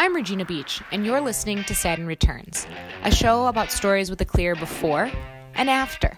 I'm 0.00 0.16
Regina 0.16 0.46
Beach, 0.46 0.80
and 0.92 1.04
you're 1.04 1.20
listening 1.20 1.62
to 1.64 1.74
Saturn 1.74 2.06
Returns, 2.06 2.66
a 3.04 3.14
show 3.14 3.48
about 3.48 3.70
stories 3.70 4.08
with 4.08 4.18
a 4.22 4.24
clear 4.24 4.54
before 4.54 5.10
and 5.52 5.68
after. 5.68 6.16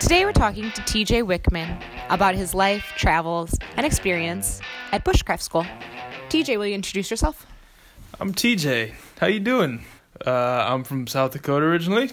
Today 0.00 0.24
we're 0.24 0.32
talking 0.32 0.72
to 0.72 0.80
TJ 0.80 1.22
Wickman 1.22 1.80
about 2.10 2.34
his 2.34 2.52
life, 2.52 2.94
travels, 2.96 3.56
and 3.76 3.86
experience 3.86 4.60
at 4.90 5.04
Bushcraft 5.04 5.40
School. 5.40 5.64
TJ, 6.30 6.58
will 6.58 6.66
you 6.66 6.74
introduce 6.74 7.08
yourself? 7.08 7.46
I'm 8.18 8.34
TJ. 8.34 8.94
How 9.20 9.28
you 9.28 9.38
doing? 9.38 9.84
Uh, 10.26 10.66
I'm 10.68 10.82
from 10.82 11.06
South 11.06 11.30
Dakota 11.30 11.64
originally, 11.64 12.10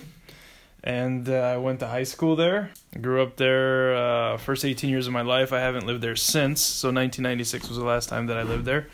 and 0.84 1.30
uh, 1.30 1.34
I 1.34 1.58
went 1.58 1.80
to 1.80 1.88
high 1.88 2.04
school 2.04 2.36
there. 2.36 2.72
Grew 3.00 3.22
up 3.22 3.38
there. 3.38 3.96
Uh, 3.96 4.38
first 4.38 4.66
18 4.66 4.90
years 4.90 5.08
of 5.08 5.14
my 5.14 5.22
life. 5.22 5.54
I 5.54 5.60
haven't 5.60 5.88
lived 5.88 6.02
there 6.02 6.18
since. 6.18 6.62
So 6.62 6.90
1996 6.90 7.70
was 7.70 7.78
the 7.78 7.86
last 7.86 8.10
time 8.10 8.28
that 8.28 8.38
I 8.38 8.44
lived 8.44 8.66
there. 8.66 8.88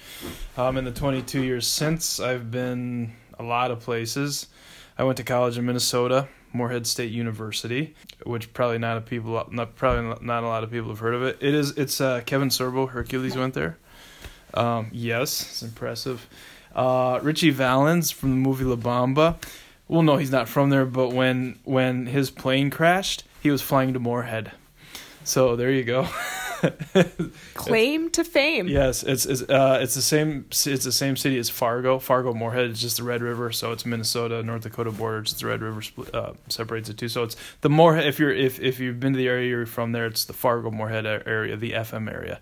Um, 0.55 0.77
in 0.77 0.85
the 0.85 0.91
22 0.91 1.43
years 1.43 1.65
since, 1.65 2.19
I've 2.19 2.51
been 2.51 3.13
a 3.39 3.43
lot 3.43 3.71
of 3.71 3.79
places. 3.79 4.47
I 4.99 5.03
went 5.03 5.17
to 5.17 5.23
college 5.23 5.57
in 5.57 5.65
Minnesota, 5.65 6.27
Moorhead 6.53 6.85
State 6.85 7.11
University, 7.11 7.95
which 8.23 8.53
probably 8.53 8.77
not 8.77 8.97
a 8.97 9.01
people, 9.01 9.43
not 9.49 9.75
probably 9.75 10.15
not 10.21 10.43
a 10.43 10.47
lot 10.47 10.63
of 10.63 10.69
people 10.69 10.89
have 10.89 10.99
heard 10.99 11.15
of 11.15 11.23
it. 11.23 11.37
It 11.41 11.55
is. 11.55 11.71
It's 11.71 11.99
uh, 11.99 12.21
Kevin 12.23 12.49
Sorbo, 12.49 12.89
Hercules 12.89 13.35
went 13.35 13.55
there. 13.55 13.77
Um, 14.53 14.89
yes, 14.91 15.41
it's 15.41 15.63
impressive. 15.63 16.27
Uh, 16.75 17.19
Ritchie 17.23 17.49
Valens 17.49 18.11
from 18.11 18.29
the 18.29 18.35
movie 18.35 18.63
La 18.63 18.75
Bamba. 18.75 19.37
Well, 19.89 20.03
no, 20.03 20.15
he's 20.17 20.31
not 20.31 20.47
from 20.47 20.69
there. 20.69 20.85
But 20.85 21.11
when 21.13 21.59
when 21.65 22.05
his 22.05 22.31
plane 22.31 22.69
crashed, 22.69 23.23
he 23.41 23.51
was 23.51 23.61
flying 23.61 23.91
to 23.93 23.99
Moorhead. 23.99 24.53
So 25.25 25.55
there 25.55 25.71
you 25.71 25.83
go. 25.83 26.07
Claim 27.53 28.09
to 28.11 28.23
fame. 28.23 28.67
Yes, 28.67 29.03
it's 29.03 29.25
it's 29.25 29.41
uh, 29.43 29.79
it's 29.81 29.95
the 29.95 30.01
same 30.01 30.45
it's 30.49 30.63
the 30.63 30.91
same 30.91 31.15
city 31.15 31.37
as 31.37 31.49
Fargo. 31.49 31.99
Fargo 31.99 32.33
Moorhead 32.33 32.71
is 32.71 32.81
just 32.81 32.97
the 32.97 33.03
Red 33.03 33.21
River, 33.21 33.51
so 33.51 33.71
it's 33.71 33.85
Minnesota 33.85 34.43
North 34.43 34.63
Dakota 34.63 34.91
border. 34.91 35.21
Just 35.21 35.39
the 35.39 35.47
Red 35.47 35.61
River 35.61 35.81
uh, 36.13 36.33
separates 36.47 36.87
the 36.87 36.93
two. 36.93 37.07
So 37.07 37.23
it's 37.23 37.35
the 37.61 37.69
Moorhead. 37.69 38.05
If 38.07 38.19
you're 38.19 38.33
if 38.33 38.59
if 38.59 38.79
you've 38.79 38.99
been 38.99 39.13
to 39.13 39.17
the 39.17 39.27
area 39.27 39.49
you're 39.49 39.65
from 39.65 39.91
there, 39.91 40.05
it's 40.05 40.25
the 40.25 40.33
Fargo 40.33 40.71
Moorhead 40.71 41.05
area, 41.05 41.55
the 41.55 41.71
FM 41.71 42.11
area. 42.11 42.39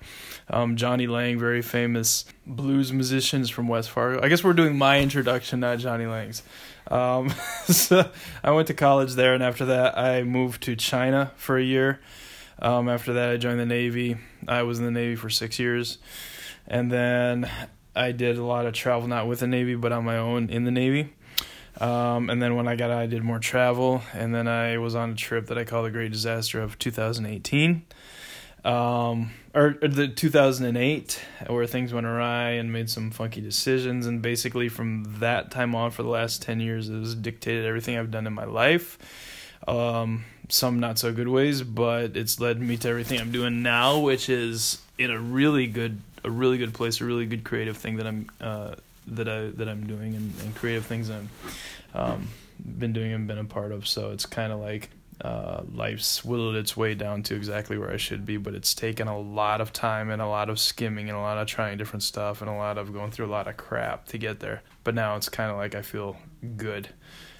Um, 0.50 0.78
Jonny 0.78 1.08
Lang, 1.08 1.38
very 1.38 1.62
famous 1.62 2.26
blues 2.46 2.94
musicians 2.94 3.50
from 3.50 3.68
West 3.68 3.90
Fargo. 3.90 4.24
I 4.24 4.30
guess 4.30 4.44
we're 4.44 4.54
doing 4.54 4.78
my 4.78 5.00
introduction, 5.00 5.60
not 5.60 5.80
Jonny 5.80 6.06
Lang's. 6.06 6.42
Um, 6.90 7.30
so 7.66 8.10
I 8.44 8.52
went 8.52 8.68
to 8.68 8.74
college 8.74 9.14
there, 9.14 9.34
and 9.34 9.44
after 9.44 9.66
that, 9.66 9.98
I 9.98 10.24
moved 10.24 10.64
to 10.64 10.76
China 10.76 11.32
for 11.36 11.58
a 11.58 11.64
year. 11.64 12.00
Um, 12.60 12.90
after 12.90 13.14
that, 13.14 13.30
I 13.30 13.38
joined 13.38 13.60
the 13.60 13.66
Navy. 13.66 14.18
I 14.48 14.64
was 14.64 14.80
in 14.80 14.86
the 14.86 14.92
Navy 14.92 15.16
for 15.16 15.30
six 15.30 15.60
years, 15.60 15.98
and 16.68 16.92
then 16.92 17.50
I 17.96 18.12
did 18.12 18.38
a 18.38 18.44
lot 18.44 18.66
of 18.66 18.74
travel, 18.74 19.08
not 19.08 19.28
with 19.28 19.40
the 19.40 19.48
Navy, 19.48 19.76
but 19.76 19.92
on 19.92 20.06
my 20.06 20.18
own 20.18 20.50
in 20.50 20.64
the 20.64 20.72
Navy. 20.72 21.14
Um, 21.80 22.30
and 22.30 22.42
then 22.42 22.56
when 22.56 22.68
I 22.68 22.76
got 22.76 22.90
out, 22.90 23.00
I 23.00 23.06
did 23.06 23.24
more 23.24 23.40
travel, 23.40 24.02
and 24.14 24.34
then 24.34 24.48
I 24.48 24.78
was 24.80 24.96
on 24.96 25.12
a 25.12 25.16
trip 25.16 25.48
that 25.48 25.58
I 25.58 25.64
call 25.64 25.84
the 25.84 25.92
Great 25.92 26.12
Disaster 26.12 26.62
of 26.62 26.80
2018, 26.80 27.86
um, 28.68 29.32
or, 29.56 29.78
or 29.82 29.88
the 29.88 30.10
2008, 30.10 31.22
where 31.48 31.66
things 31.66 31.94
went 31.94 32.06
awry 32.06 32.50
and 32.52 32.74
made 32.74 32.90
some 32.90 33.12
funky 33.12 33.40
decisions. 33.40 34.06
And 34.06 34.22
basically, 34.22 34.68
from 34.68 35.06
that 35.20 35.52
time 35.52 35.74
on, 35.74 35.92
for 35.92 36.04
the 36.04 36.10
last 36.10 36.42
10 36.42 36.60
years, 36.60 36.90
has 36.90 37.16
dictated 37.16 37.66
everything 37.66 37.98
I've 37.98 38.12
done 38.12 38.28
in 38.28 38.34
my 38.34 38.44
life. 38.44 38.98
Um, 39.70 40.26
some 40.50 40.82
not 40.82 41.00
so 41.00 41.14
good 41.14 41.30
ways, 41.30 41.62
but 41.64 42.18
it's 42.18 42.42
led 42.42 42.60
me 42.60 42.76
to 42.78 42.90
everything 42.90 43.22
I'm 43.22 43.32
doing 43.32 43.64
now, 43.64 44.00
which 44.00 44.28
is 44.28 44.82
in 44.98 45.12
a 45.12 45.20
really 45.20 45.68
good, 45.68 46.02
a 46.26 46.30
really 46.30 46.58
good 46.58 46.74
place, 46.74 47.00
a 47.00 47.06
really 47.06 47.26
good 47.26 47.46
creative 47.46 47.78
thing 47.78 47.98
that 47.98 48.08
I'm, 48.08 48.30
uh, 48.42 48.76
that 49.08 49.30
I 49.30 49.48
that 49.48 49.70
I'm 49.70 49.88
doing, 49.88 50.14
and, 50.14 50.34
and 50.42 50.56
creative 50.56 50.86
things 50.86 51.10
I'm, 51.10 51.30
um, 51.94 52.28
been 52.60 52.92
doing 52.92 53.14
and 53.14 53.28
been 53.28 53.38
a 53.38 53.46
part 53.46 53.72
of. 53.72 53.88
So 53.88 54.12
it's 54.12 54.26
kind 54.26 54.52
of 54.52 54.60
like 54.60 54.90
uh, 55.22 55.64
life's 55.74 56.24
whittled 56.24 56.56
its 56.56 56.78
way 56.78 56.94
down 56.94 57.24
to 57.24 57.36
exactly 57.36 57.78
where 57.78 57.92
I 57.92 57.98
should 57.98 58.26
be, 58.26 58.38
but 58.38 58.54
it's 58.54 58.74
taken 58.74 59.08
a 59.08 59.18
lot 59.18 59.62
of 59.62 59.74
time 59.74 60.12
and 60.12 60.22
a 60.22 60.28
lot 60.28 60.50
of 60.50 60.60
skimming 60.60 61.10
and 61.10 61.18
a 61.18 61.22
lot 61.22 61.38
of 61.38 61.48
trying 61.48 61.78
different 61.78 62.04
stuff 62.04 62.42
and 62.42 62.50
a 62.50 62.54
lot 62.54 62.78
of 62.78 62.94
going 62.94 63.12
through 63.12 63.26
a 63.26 63.34
lot 63.34 63.48
of 63.48 63.58
crap 63.58 64.06
to 64.08 64.18
get 64.18 64.40
there. 64.40 64.62
But 64.84 64.94
now 64.94 65.16
it's 65.16 65.30
kind 65.30 65.50
of 65.50 65.58
like 65.58 65.74
I 65.74 65.82
feel 65.82 66.18
good. 66.56 66.90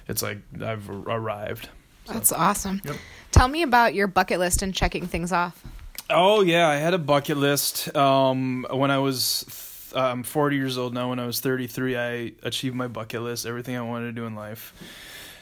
It's 0.08 0.22
like 0.22 0.38
I've 0.60 0.90
arrived. 0.90 1.68
So. 2.06 2.14
That's 2.14 2.32
awesome. 2.32 2.80
Yep. 2.84 2.96
Tell 3.30 3.48
me 3.48 3.62
about 3.62 3.94
your 3.94 4.06
bucket 4.06 4.40
list 4.40 4.62
and 4.62 4.74
checking 4.74 5.06
things 5.06 5.30
off. 5.30 5.62
Oh 6.10 6.40
yeah, 6.40 6.68
I 6.68 6.76
had 6.76 6.94
a 6.94 6.98
bucket 6.98 7.36
list 7.36 7.94
um, 7.94 8.66
when 8.70 8.90
I 8.90 8.98
was 8.98 9.44
th- 9.92 10.02
I'm 10.02 10.22
40 10.22 10.56
years 10.56 10.78
old 10.78 10.94
now. 10.94 11.10
When 11.10 11.18
I 11.18 11.26
was 11.26 11.40
33, 11.40 11.96
I 11.96 12.32
achieved 12.42 12.74
my 12.74 12.88
bucket 12.88 13.22
list, 13.22 13.46
everything 13.46 13.76
I 13.76 13.82
wanted 13.82 14.06
to 14.06 14.12
do 14.12 14.26
in 14.26 14.34
life. 14.34 14.72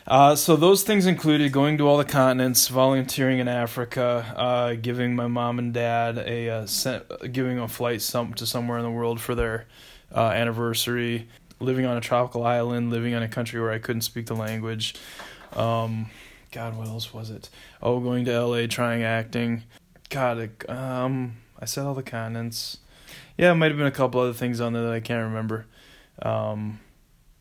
Uh, 0.09 0.37
so 0.37 0.55
those 0.55 0.85
things 0.85 1.05
included 1.05 1.51
going 1.51 1.79
to 1.79 1.89
all 1.89 1.97
the 1.97 2.05
continents, 2.05 2.69
volunteering 2.69 3.41
in 3.41 3.49
Africa, 3.49 4.25
uh, 4.37 4.75
giving 4.75 5.17
my 5.17 5.27
mom 5.27 5.59
and 5.59 5.75
dad 5.75 6.17
a 6.19 6.49
uh, 6.49 6.67
sent, 6.67 7.33
giving 7.33 7.59
a 7.59 7.67
flight 7.67 8.01
some 8.01 8.33
to 8.35 8.47
somewhere 8.47 8.79
in 8.79 8.85
the 8.85 8.91
world 8.91 9.21
for 9.21 9.35
their 9.35 9.67
uh, 10.15 10.29
anniversary, 10.29 11.29
living 11.59 11.87
on 11.87 11.97
a 11.97 12.01
tropical 12.01 12.45
island, 12.45 12.91
living 12.91 13.15
in 13.15 13.23
a 13.23 13.29
country 13.29 13.61
where 13.61 13.73
I 13.73 13.79
couldn't 13.79 14.03
speak 14.03 14.27
the 14.27 14.37
language. 14.37 14.95
Um, 15.55 16.11
God, 16.53 16.77
what 16.77 16.87
else 16.87 17.13
was 17.13 17.31
it? 17.31 17.51
Oh, 17.83 17.99
going 17.99 18.25
to 18.27 18.33
L.A., 18.33 18.69
trying 18.69 19.03
acting. 19.03 19.65
God, 20.09 20.51
um, 20.69 21.37
I 21.59 21.65
said 21.65 21.85
all 21.85 21.95
the 21.95 22.05
continents. 22.05 22.79
Yeah, 23.37 23.51
it 23.51 23.57
might 23.57 23.73
have 23.73 23.77
been 23.77 23.89
a 23.89 23.93
couple 23.93 24.21
other 24.21 24.33
things 24.33 24.61
on 24.61 24.73
there 24.73 24.85
that 24.85 24.93
I 24.93 25.01
can't 25.01 25.25
remember. 25.25 25.67
Um, 26.23 26.79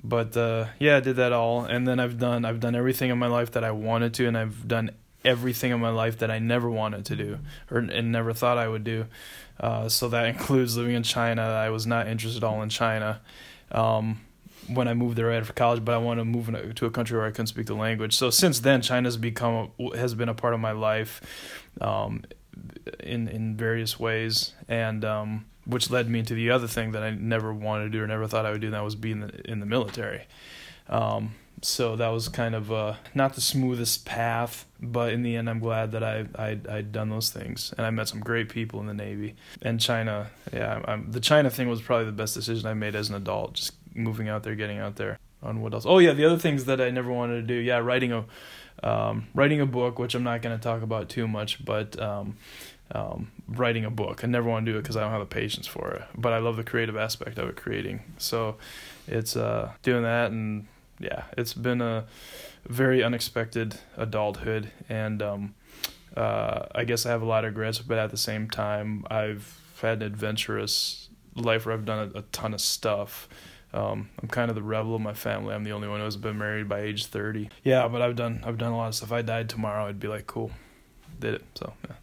but 0.10 0.36
uh, 0.38 0.68
yeah, 0.80 0.98
I 0.98 1.00
did 1.00 1.16
that 1.18 1.34
all, 1.34 1.66
and 1.66 1.88
then 1.88 2.00
I've 2.00 2.18
done 2.18 2.46
I've 2.46 2.60
done 2.60 2.76
everything 2.76 3.10
in 3.10 3.18
my 3.18 3.28
life 3.28 3.52
that 3.52 3.64
I 3.64 3.72
wanted 3.72 4.14
to, 4.16 4.28
and 4.28 4.38
I've 4.38 4.68
done 4.68 4.92
everything 5.24 5.72
in 5.72 5.80
my 5.80 5.90
life 5.90 6.20
that 6.20 6.30
I 6.30 6.38
never 6.38 6.70
wanted 6.70 7.06
to 7.06 7.16
do 7.16 7.40
or 7.72 7.80
and 7.80 8.12
never 8.12 8.34
thought 8.34 8.58
I 8.58 8.68
would 8.68 8.84
do. 8.84 9.08
Uh, 9.60 9.90
so 9.90 10.08
that 10.10 10.26
includes 10.34 10.78
living 10.78 10.96
in 10.96 11.04
China. 11.04 11.42
I 11.42 11.70
was 11.70 11.88
not 11.88 12.08
interested 12.08 12.44
at 12.44 12.48
all 12.48 12.62
in 12.62 12.70
China. 12.70 13.22
Um, 13.72 14.22
when 14.68 14.88
I 14.88 14.94
moved 14.96 15.16
there 15.16 15.28
right 15.28 15.46
for 15.46 15.54
college, 15.54 15.86
but 15.86 15.94
I 15.94 15.98
wanted 16.00 16.22
to 16.22 16.26
move 16.26 16.76
to 16.76 16.86
a 16.86 16.90
country 16.90 17.18
where 17.18 17.28
I 17.28 17.30
couldn't 17.30 17.48
speak 17.48 17.68
the 17.68 17.76
language. 17.76 18.16
So 18.16 18.30
since 18.32 18.60
then, 18.60 18.82
China's 18.82 19.16
become 19.16 19.72
a, 19.80 19.98
has 19.98 20.16
been 20.16 20.30
a 20.30 20.34
part 20.34 20.56
of 20.56 20.60
my 20.60 20.72
life, 20.72 21.22
um, 21.82 22.24
in 23.00 23.28
in 23.28 23.56
various 23.56 24.00
ways, 24.00 24.54
and 24.68 25.06
um, 25.06 25.46
which 25.66 25.90
led 25.90 26.10
me 26.10 26.24
to 26.24 26.34
the 26.34 26.52
other 26.52 26.68
thing 26.68 26.92
that 26.92 27.04
I 27.04 27.12
never 27.12 27.54
wanted 27.54 27.86
to 27.86 27.90
do 27.90 28.04
or 28.04 28.08
never 28.08 28.28
thought 28.28 28.46
I 28.46 28.52
would 28.52 28.62
do, 28.62 28.68
and 28.68 28.74
that 28.74 28.84
was 28.84 28.96
be 28.96 29.12
in 29.12 29.22
the 29.22 29.52
in 29.52 29.60
the 29.60 29.66
military. 29.66 30.28
Um, 30.88 31.36
so 31.62 31.96
that 31.96 32.10
was 32.10 32.30
kind 32.30 32.54
of 32.54 32.72
uh, 32.72 32.96
not 33.14 33.34
the 33.34 33.42
smoothest 33.42 34.06
path, 34.06 34.66
but 34.80 35.14
in 35.14 35.24
the 35.24 35.36
end, 35.36 35.50
I'm 35.50 35.60
glad 35.60 35.92
that 35.94 36.04
I 36.04 36.26
I 36.38 36.60
I'd 36.70 36.92
done 36.92 37.10
those 37.10 37.30
things, 37.30 37.74
and 37.78 37.86
I 37.86 37.90
met 37.90 38.08
some 38.08 38.20
great 38.20 38.50
people 38.50 38.80
in 38.80 38.88
the 38.88 38.94
Navy 38.94 39.36
and 39.62 39.80
China. 39.80 40.30
Yeah, 40.54 40.82
I'm, 40.86 41.12
the 41.12 41.20
China 41.20 41.50
thing 41.50 41.68
was 41.68 41.82
probably 41.82 42.06
the 42.06 42.12
best 42.12 42.34
decision 42.34 42.68
I 42.68 42.74
made 42.74 42.96
as 42.96 43.10
an 43.10 43.16
adult. 43.16 43.54
Just 43.54 43.74
moving 43.94 44.30
out 44.30 44.44
there, 44.44 44.56
getting 44.56 44.80
out 44.80 44.96
there. 44.98 45.18
On 45.42 45.62
what 45.62 45.74
else? 45.74 45.86
Oh 45.86 46.00
yeah, 46.00 46.14
the 46.14 46.26
other 46.26 46.40
things 46.40 46.66
that 46.66 46.82
I 46.82 46.90
never 46.90 47.12
wanted 47.12 47.36
to 47.36 47.44
do. 47.44 47.54
Yeah, 47.54 47.78
writing 47.78 48.12
a 48.12 48.26
um, 48.84 49.28
writing 49.34 49.62
a 49.62 49.66
book, 49.66 50.00
which 50.00 50.16
I'm 50.16 50.24
not 50.24 50.42
going 50.42 50.58
to 50.58 50.62
talk 50.62 50.82
about 50.82 51.10
too 51.10 51.28
much, 51.28 51.64
but 51.64 52.00
um, 52.00 52.38
um, 52.92 53.32
writing 53.48 53.86
a 53.86 53.90
book. 53.90 54.24
I 54.24 54.28
never 54.28 54.50
want 54.50 54.66
to 54.66 54.72
do 54.72 54.78
it 54.78 54.82
because 54.82 54.98
I 54.98 55.02
don't 55.02 55.12
have 55.12 55.20
the 55.20 55.26
patience 55.26 55.68
for 55.68 55.92
it. 55.92 56.04
But 56.16 56.34
I 56.34 56.40
love 56.40 56.58
the 56.58 56.64
creative 56.64 56.96
aspect 56.96 57.38
of 57.38 57.50
it, 57.50 57.56
creating. 57.56 58.02
So 58.18 58.58
it's 59.08 59.36
uh, 59.36 59.72
doing 59.84 60.04
that, 60.04 60.32
and 60.32 60.68
yeah, 61.00 61.24
it's 61.38 61.54
been 61.54 61.82
a 61.82 62.06
very 62.68 63.04
unexpected 63.04 63.80
adulthood, 63.98 64.72
and 64.90 65.22
um, 65.22 65.56
uh, 66.16 66.66
I 66.74 66.84
guess 66.84 67.06
I 67.06 67.10
have 67.10 67.22
a 67.22 67.26
lot 67.26 67.46
of 67.46 67.50
regrets, 67.52 67.80
but 67.80 67.98
at 67.98 68.12
the 68.12 68.18
same 68.18 68.50
time, 68.50 69.06
I've 69.10 69.62
had 69.82 70.02
an 70.02 70.08
adventurous 70.08 71.10
life 71.36 71.66
where 71.66 71.76
I've 71.76 71.86
done 71.86 72.12
a, 72.16 72.20
a 72.20 72.22
ton 72.24 72.54
of 72.54 72.62
stuff 72.62 73.28
um, 73.76 74.10
I'm 74.22 74.30
kind 74.30 74.50
of 74.50 74.56
the 74.56 74.64
rebel 74.64 74.96
of 74.96 75.02
my 75.02 75.14
family. 75.14 75.54
I'm 75.54 75.66
the 75.66 75.72
only 75.72 75.90
one 75.90 76.00
who's 76.00 76.16
been 76.16 76.38
married 76.38 76.70
by 76.70 76.80
age 76.80 77.08
30. 77.08 77.50
Yeah, 77.64 77.88
but 77.90 78.02
I've 78.02 78.16
done 78.16 78.42
I've 78.46 78.58
done 78.58 78.72
a 78.72 78.78
lot 78.78 78.88
of 78.88 78.96
stuff. 78.96 79.10
If 79.10 79.14
I 79.14 79.22
died 79.22 79.50
tomorrow, 79.50 79.86
I'd 79.86 80.00
be 80.00 80.08
like, 80.08 80.28
cool, 80.28 80.52
did 81.20 81.36
it. 81.36 81.44
So 81.56 81.74
yeah. 81.88 81.96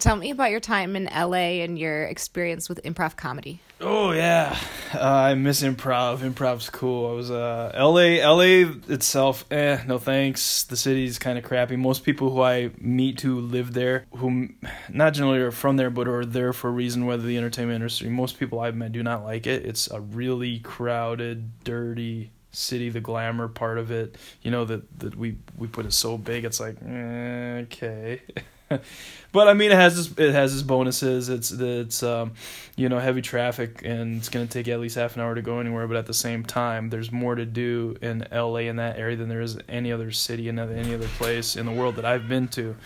Tell 0.00 0.16
me 0.16 0.30
about 0.30 0.50
your 0.50 0.60
time 0.60 0.96
in 0.96 1.04
LA 1.04 1.60
and 1.62 1.78
your 1.78 2.04
experience 2.04 2.70
with 2.70 2.82
improv 2.84 3.16
comedy. 3.16 3.60
Oh 3.82 4.12
yeah, 4.12 4.58
uh, 4.94 4.98
I 5.00 5.34
miss 5.34 5.62
improv. 5.62 6.20
Improv's 6.20 6.70
cool. 6.70 7.10
I 7.10 7.12
was 7.12 7.30
uh, 7.30 7.70
LA. 7.74 8.26
LA 8.26 8.72
itself, 8.88 9.44
eh, 9.50 9.82
no 9.86 9.98
thanks. 9.98 10.64
The 10.64 10.76
city's 10.76 11.18
kind 11.18 11.36
of 11.36 11.44
crappy. 11.44 11.76
Most 11.76 12.02
people 12.02 12.30
who 12.30 12.40
I 12.40 12.70
meet 12.78 13.20
who 13.20 13.40
live 13.40 13.74
there, 13.74 14.06
who 14.16 14.48
not 14.88 15.12
generally 15.12 15.40
are 15.40 15.50
from 15.50 15.76
there, 15.76 15.90
but 15.90 16.08
are 16.08 16.24
there 16.24 16.54
for 16.54 16.68
a 16.68 16.72
reason, 16.72 17.04
whether 17.04 17.22
the 17.22 17.36
entertainment 17.36 17.76
industry. 17.76 18.08
Most 18.08 18.38
people 18.38 18.58
I've 18.60 18.76
met 18.76 18.92
do 18.92 19.02
not 19.02 19.22
like 19.22 19.46
it. 19.46 19.66
It's 19.66 19.90
a 19.90 20.00
really 20.00 20.60
crowded, 20.60 21.62
dirty 21.62 22.30
city. 22.52 22.88
The 22.88 23.00
glamour 23.00 23.48
part 23.48 23.76
of 23.76 23.90
it, 23.90 24.16
you 24.40 24.50
know, 24.50 24.64
that 24.64 24.98
that 25.00 25.14
we 25.14 25.36
we 25.58 25.68
put 25.68 25.84
it 25.84 25.92
so 25.92 26.16
big. 26.16 26.46
It's 26.46 26.58
like 26.58 26.76
eh, 26.86 27.64
okay. 27.64 28.22
but 29.32 29.48
I 29.48 29.54
mean, 29.54 29.72
it 29.72 29.76
has 29.76 29.98
its, 29.98 30.18
it 30.18 30.32
has 30.32 30.54
its 30.54 30.62
bonuses. 30.62 31.28
It's 31.28 31.50
it's 31.50 32.02
um, 32.02 32.32
you 32.76 32.88
know 32.88 32.98
heavy 32.98 33.22
traffic, 33.22 33.82
and 33.84 34.16
it's 34.16 34.28
going 34.28 34.46
to 34.46 34.52
take 34.52 34.68
at 34.68 34.80
least 34.80 34.96
half 34.96 35.16
an 35.16 35.22
hour 35.22 35.34
to 35.34 35.42
go 35.42 35.58
anywhere. 35.58 35.86
But 35.88 35.96
at 35.96 36.06
the 36.06 36.14
same 36.14 36.44
time, 36.44 36.90
there's 36.90 37.10
more 37.10 37.34
to 37.34 37.44
do 37.44 37.96
in 38.00 38.26
LA 38.32 38.68
in 38.68 38.76
that 38.76 38.98
area 38.98 39.16
than 39.16 39.28
there 39.28 39.40
is 39.40 39.58
any 39.68 39.92
other 39.92 40.10
city 40.12 40.48
and 40.48 40.60
any 40.60 40.94
other 40.94 41.08
place 41.18 41.56
in 41.56 41.66
the 41.66 41.72
world 41.72 41.96
that 41.96 42.04
I've 42.04 42.28
been 42.28 42.48
to. 42.48 42.76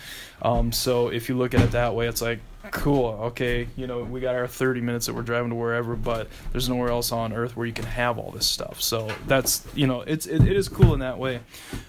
Um, 0.41 0.71
so 0.71 1.09
if 1.09 1.29
you 1.29 1.37
look 1.37 1.53
at 1.53 1.61
it 1.61 1.71
that 1.71 1.93
way, 1.93 2.07
it's 2.07 2.21
like 2.21 2.39
cool. 2.71 3.19
Okay, 3.23 3.67
you 3.75 3.87
know 3.87 4.03
we 4.03 4.19
got 4.19 4.35
our 4.35 4.47
30 4.47 4.81
minutes 4.81 5.05
that 5.05 5.13
we're 5.13 5.21
driving 5.21 5.49
to 5.49 5.55
wherever, 5.55 5.95
but 5.95 6.27
there's 6.51 6.69
nowhere 6.69 6.89
else 6.89 7.11
on 7.11 7.33
Earth 7.33 7.55
where 7.55 7.65
you 7.65 7.73
can 7.73 7.85
have 7.85 8.17
all 8.17 8.31
this 8.31 8.47
stuff. 8.47 8.81
So 8.81 9.09
that's 9.27 9.65
you 9.75 9.87
know 9.87 10.01
it's 10.01 10.25
it, 10.25 10.41
it 10.41 10.55
is 10.55 10.69
cool 10.69 10.93
in 10.93 10.99
that 10.99 11.17
way. 11.17 11.39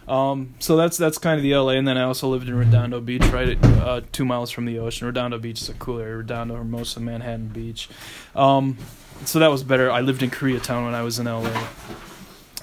Um, 0.08 0.54
so 0.58 0.76
that's 0.76 0.96
that's 0.96 1.18
kind 1.18 1.36
of 1.36 1.42
the 1.42 1.54
LA, 1.54 1.72
and 1.72 1.86
then 1.86 1.98
I 1.98 2.02
also 2.02 2.28
lived 2.28 2.48
in 2.48 2.54
Redondo 2.54 3.00
Beach, 3.00 3.24
right 3.26 3.50
at 3.50 3.64
uh, 3.64 4.00
two 4.12 4.24
miles 4.24 4.50
from 4.50 4.64
the 4.64 4.78
ocean. 4.78 5.06
Redondo 5.06 5.38
Beach 5.38 5.60
is 5.60 5.68
a 5.68 5.74
cool 5.74 5.98
area. 5.98 6.16
Redondo, 6.16 6.56
of 6.56 7.02
Manhattan 7.02 7.48
Beach. 7.48 7.88
Um, 8.34 8.76
so 9.24 9.38
that 9.38 9.48
was 9.48 9.62
better. 9.62 9.90
I 9.90 10.00
lived 10.00 10.22
in 10.22 10.30
Koreatown 10.30 10.84
when 10.84 10.94
I 10.94 11.02
was 11.02 11.18
in 11.18 11.26
LA 11.26 11.50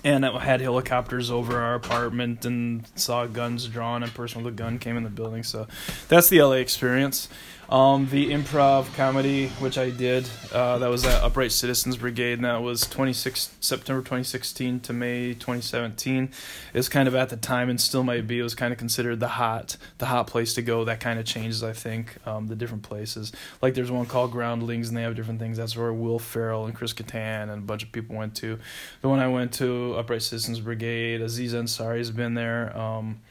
and 0.03 0.25
it 0.25 0.33
had 0.33 0.61
helicopters 0.61 1.31
over 1.31 1.59
our 1.59 1.75
apartment 1.75 2.45
and 2.45 2.85
saw 2.95 3.25
guns 3.25 3.67
drawn 3.67 4.03
and 4.03 4.13
person 4.13 4.43
with 4.43 4.53
a 4.53 4.55
gun 4.55 4.77
came 4.77 4.97
in 4.97 5.03
the 5.03 5.09
building 5.09 5.43
so 5.43 5.67
that's 6.09 6.29
the 6.29 6.41
la 6.41 6.51
experience 6.51 7.29
um, 7.73 8.07
the 8.11 8.29
improv 8.29 8.93
comedy 8.95 9.47
which 9.59 9.77
i 9.77 9.89
did 9.89 10.29
uh, 10.53 10.77
that 10.77 10.89
was 10.89 11.03
at 11.05 11.23
upright 11.23 11.51
citizens 11.51 11.97
brigade 11.97 12.33
and 12.33 12.45
that 12.45 12.61
was 12.61 12.81
26 12.81 13.55
september 13.59 14.01
2016 14.01 14.79
to 14.79 14.93
may 14.93 15.33
2017 15.33 16.29
is 16.73 16.87
kind 16.87 17.07
of 17.07 17.15
at 17.15 17.29
the 17.29 17.35
time 17.35 17.69
and 17.69 17.81
still 17.81 18.03
might 18.03 18.27
be 18.27 18.39
it 18.39 18.43
was 18.43 18.55
kind 18.55 18.71
of 18.71 18.77
considered 18.77 19.19
the 19.19 19.27
hot 19.27 19.75
the 19.97 20.05
hot 20.05 20.27
place 20.27 20.53
to 20.53 20.61
go 20.61 20.85
that 20.85 20.99
kind 20.99 21.19
of 21.19 21.25
changes 21.25 21.63
i 21.63 21.73
think 21.73 22.15
um, 22.27 22.47
the 22.47 22.55
different 22.55 22.83
places 22.83 23.31
like 23.61 23.73
there's 23.73 23.91
one 23.91 24.05
called 24.05 24.31
groundlings 24.31 24.87
and 24.87 24.95
they 24.95 25.01
have 25.01 25.15
different 25.15 25.39
things 25.39 25.57
that's 25.57 25.75
where 25.75 25.91
will 25.91 26.19
ferrell 26.19 26.65
and 26.65 26.75
chris 26.75 26.93
kattan 26.93 27.43
and 27.43 27.51
a 27.51 27.65
bunch 27.65 27.83
of 27.83 27.91
people 27.91 28.15
went 28.15 28.35
to 28.35 28.59
the 29.01 29.09
one 29.09 29.19
i 29.19 29.27
went 29.27 29.51
to 29.51 29.95
Upright 29.95 30.21
Citizens 30.21 30.59
Brigade. 30.59 31.21
Aziz 31.21 31.53
Ansari 31.53 31.97
has 31.97 32.11
been 32.11 32.33
there. 32.33 32.75
Um, 32.77 33.21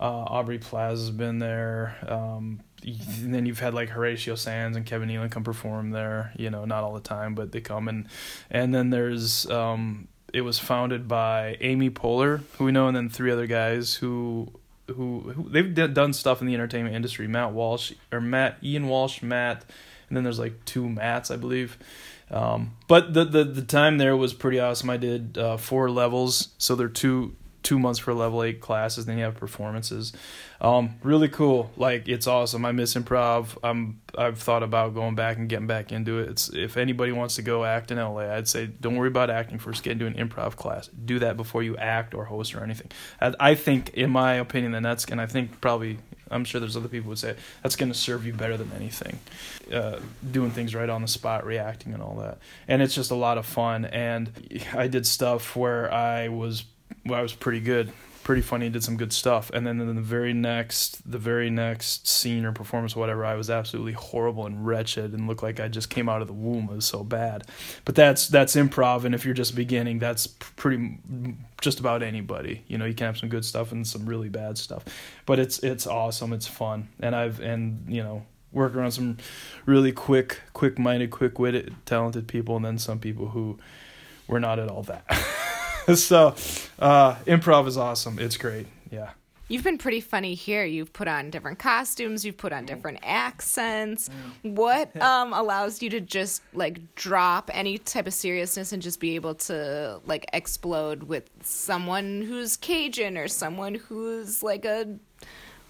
uh, 0.00 0.04
Aubrey 0.04 0.58
Plaza's 0.58 1.10
been 1.10 1.38
there. 1.38 1.96
Um, 2.06 2.60
and 2.84 3.34
then 3.34 3.46
you've 3.46 3.60
had 3.60 3.74
like 3.74 3.88
Horatio 3.88 4.34
Sanz 4.34 4.76
and 4.76 4.84
Kevin 4.84 5.08
Nealon 5.08 5.30
come 5.30 5.44
perform 5.44 5.90
there. 5.90 6.32
You 6.36 6.50
know, 6.50 6.64
not 6.64 6.84
all 6.84 6.94
the 6.94 7.00
time, 7.00 7.34
but 7.34 7.52
they 7.52 7.60
come 7.60 7.88
and 7.88 8.06
and 8.50 8.74
then 8.74 8.90
there's 8.90 9.48
um, 9.50 10.08
it 10.32 10.42
was 10.42 10.58
founded 10.58 11.08
by 11.08 11.56
Amy 11.60 11.90
Poehler, 11.90 12.42
who 12.58 12.64
we 12.64 12.72
know, 12.72 12.88
and 12.88 12.96
then 12.96 13.08
three 13.08 13.30
other 13.30 13.46
guys 13.46 13.94
who 13.94 14.52
who, 14.88 15.20
who 15.20 15.48
they've 15.48 15.74
d- 15.74 15.88
done 15.88 16.12
stuff 16.12 16.40
in 16.40 16.46
the 16.46 16.54
entertainment 16.54 16.94
industry. 16.94 17.26
Matt 17.26 17.52
Walsh 17.52 17.92
or 18.12 18.20
Matt 18.20 18.58
Ian 18.62 18.88
Walsh, 18.88 19.22
Matt, 19.22 19.64
and 20.08 20.16
then 20.16 20.24
there's 20.24 20.38
like 20.38 20.64
two 20.64 20.88
Matts, 20.88 21.30
I 21.30 21.36
believe. 21.36 21.78
Um, 22.30 22.76
but 22.88 23.14
the, 23.14 23.24
the 23.24 23.44
the 23.44 23.62
time 23.62 23.98
there 23.98 24.16
was 24.16 24.34
pretty 24.34 24.58
awesome. 24.60 24.90
I 24.90 24.96
did 24.96 25.38
uh, 25.38 25.56
four 25.56 25.90
levels, 25.90 26.48
so 26.58 26.74
they're 26.74 26.88
two 26.88 27.36
two 27.64 27.78
months 27.78 27.98
for 27.98 28.14
level 28.14 28.44
eight 28.44 28.60
classes. 28.60 29.06
Then 29.06 29.18
you 29.18 29.24
have 29.24 29.36
performances. 29.36 30.12
Um, 30.60 30.94
really 31.02 31.28
cool. 31.28 31.72
Like 31.76 32.06
it's 32.06 32.28
awesome. 32.28 32.64
I 32.64 32.70
miss 32.70 32.94
improv. 32.94 33.56
I'm 33.64 34.00
I've 34.16 34.38
thought 34.38 34.62
about 34.62 34.94
going 34.94 35.16
back 35.16 35.36
and 35.38 35.48
getting 35.48 35.66
back 35.66 35.90
into 35.90 36.20
it. 36.20 36.28
It's 36.30 36.48
if 36.50 36.76
anybody 36.76 37.10
wants 37.10 37.34
to 37.36 37.42
go 37.42 37.64
act 37.64 37.90
in 37.90 37.98
LA, 37.98 38.32
I'd 38.32 38.46
say 38.46 38.66
don't 38.66 38.94
worry 38.94 39.08
about 39.08 39.30
acting 39.30 39.58
first. 39.58 39.82
Get 39.82 39.92
into 39.92 40.06
an 40.06 40.14
improv 40.14 40.54
class. 40.54 40.88
Do 40.88 41.18
that 41.18 41.36
before 41.36 41.64
you 41.64 41.76
act 41.76 42.14
or 42.14 42.26
host 42.26 42.54
or 42.54 42.62
anything. 42.62 42.90
I, 43.20 43.34
I 43.40 43.54
think, 43.56 43.90
in 43.94 44.10
my 44.10 44.34
opinion, 44.34 44.72
then 44.72 44.84
that's 44.84 45.06
and 45.06 45.20
I 45.20 45.26
think 45.26 45.60
probably 45.60 45.98
I'm 46.30 46.44
sure 46.44 46.60
there's 46.60 46.76
other 46.76 46.88
people 46.88 47.08
would 47.08 47.18
say 47.18 47.36
that's 47.62 47.76
going 47.76 47.90
to 47.92 47.98
serve 47.98 48.26
you 48.26 48.32
better 48.32 48.56
than 48.56 48.70
anything. 48.76 49.18
Uh, 49.72 50.00
doing 50.30 50.50
things 50.50 50.74
right 50.74 50.88
on 50.88 51.02
the 51.02 51.08
spot, 51.08 51.44
reacting 51.46 51.94
and 51.94 52.02
all 52.02 52.16
that, 52.16 52.38
and 52.68 52.82
it's 52.82 52.94
just 52.94 53.10
a 53.10 53.14
lot 53.14 53.38
of 53.38 53.46
fun. 53.46 53.86
And 53.86 54.30
I 54.74 54.86
did 54.86 55.06
stuff 55.06 55.56
where 55.56 55.92
I 55.92 56.28
was 56.28 56.64
well, 57.06 57.18
I 57.18 57.22
was 57.22 57.34
pretty 57.34 57.60
good 57.60 57.92
pretty 58.24 58.40
funny, 58.40 58.70
did 58.70 58.82
some 58.82 58.96
good 58.96 59.12
stuff. 59.12 59.50
And 59.52 59.66
then 59.66 59.80
in 59.80 59.94
the 59.94 60.02
very 60.02 60.32
next, 60.32 61.08
the 61.08 61.18
very 61.18 61.50
next 61.50 62.08
scene 62.08 62.44
or 62.44 62.52
performance, 62.52 62.96
or 62.96 63.00
whatever, 63.00 63.24
I 63.24 63.34
was 63.34 63.50
absolutely 63.50 63.92
horrible 63.92 64.46
and 64.46 64.66
wretched 64.66 65.12
and 65.12 65.28
looked 65.28 65.42
like 65.42 65.60
I 65.60 65.68
just 65.68 65.90
came 65.90 66.08
out 66.08 66.22
of 66.22 66.26
the 66.26 66.34
womb. 66.34 66.68
It 66.70 66.76
was 66.76 66.86
so 66.86 67.04
bad. 67.04 67.44
But 67.84 67.94
that's 67.94 68.26
that's 68.26 68.56
improv, 68.56 69.04
and 69.04 69.14
if 69.14 69.24
you're 69.24 69.34
just 69.34 69.54
beginning, 69.54 70.00
that's 70.00 70.26
pretty 70.26 70.98
just 71.60 71.78
about 71.78 72.02
anybody. 72.02 72.64
You 72.66 72.78
know, 72.78 72.86
you 72.86 72.94
can 72.94 73.06
have 73.06 73.18
some 73.18 73.28
good 73.28 73.44
stuff 73.44 73.70
and 73.70 73.86
some 73.86 74.06
really 74.06 74.30
bad 74.30 74.58
stuff, 74.58 74.84
but 75.26 75.38
it's 75.38 75.58
it's 75.60 75.86
awesome. 75.86 76.32
It's 76.32 76.48
fun, 76.48 76.88
and 76.98 77.14
I've 77.14 77.40
and 77.40 77.84
you 77.86 78.02
know 78.02 78.24
work 78.52 78.74
around 78.74 78.92
some 78.92 79.18
really 79.66 79.90
quick, 79.90 80.40
quick-minded, 80.52 81.10
quick-witted, 81.10 81.74
talented 81.86 82.28
people, 82.28 82.54
and 82.54 82.64
then 82.64 82.78
some 82.78 83.00
people 83.00 83.30
who 83.30 83.58
were 84.28 84.38
not 84.38 84.60
at 84.60 84.68
all 84.68 84.84
that. 84.84 85.04
so 85.94 86.28
uh, 86.78 87.14
improv 87.26 87.66
is 87.66 87.76
awesome. 87.76 88.18
It's 88.18 88.36
great. 88.36 88.66
Yeah. 88.90 89.10
You've 89.48 89.64
been 89.64 89.76
pretty 89.76 90.00
funny 90.00 90.34
here. 90.34 90.64
You've 90.64 90.94
put 90.94 91.06
on 91.06 91.28
different 91.28 91.58
costumes. 91.58 92.24
You've 92.24 92.38
put 92.38 92.52
on 92.52 92.64
different 92.64 93.00
accents. 93.02 94.08
What 94.40 94.96
um, 95.02 95.34
allows 95.34 95.82
you 95.82 95.90
to 95.90 96.00
just 96.00 96.40
like 96.54 96.94
drop 96.94 97.50
any 97.52 97.76
type 97.76 98.06
of 98.06 98.14
seriousness 98.14 98.72
and 98.72 98.80
just 98.80 99.00
be 99.00 99.16
able 99.16 99.34
to 99.34 100.00
like 100.06 100.24
explode 100.32 101.02
with 101.02 101.28
someone 101.42 102.22
who's 102.22 102.56
Cajun 102.56 103.18
or 103.18 103.28
someone 103.28 103.74
who's 103.74 104.42
like 104.42 104.64
a, 104.64 104.96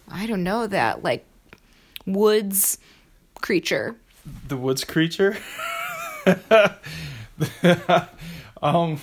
I 0.08 0.26
don't 0.26 0.44
know 0.44 0.68
that 0.68 1.02
like 1.02 1.26
woods 2.06 2.78
creature. 3.40 3.96
The 4.46 4.56
woods 4.56 4.84
creature. 4.84 5.36
um 8.62 9.00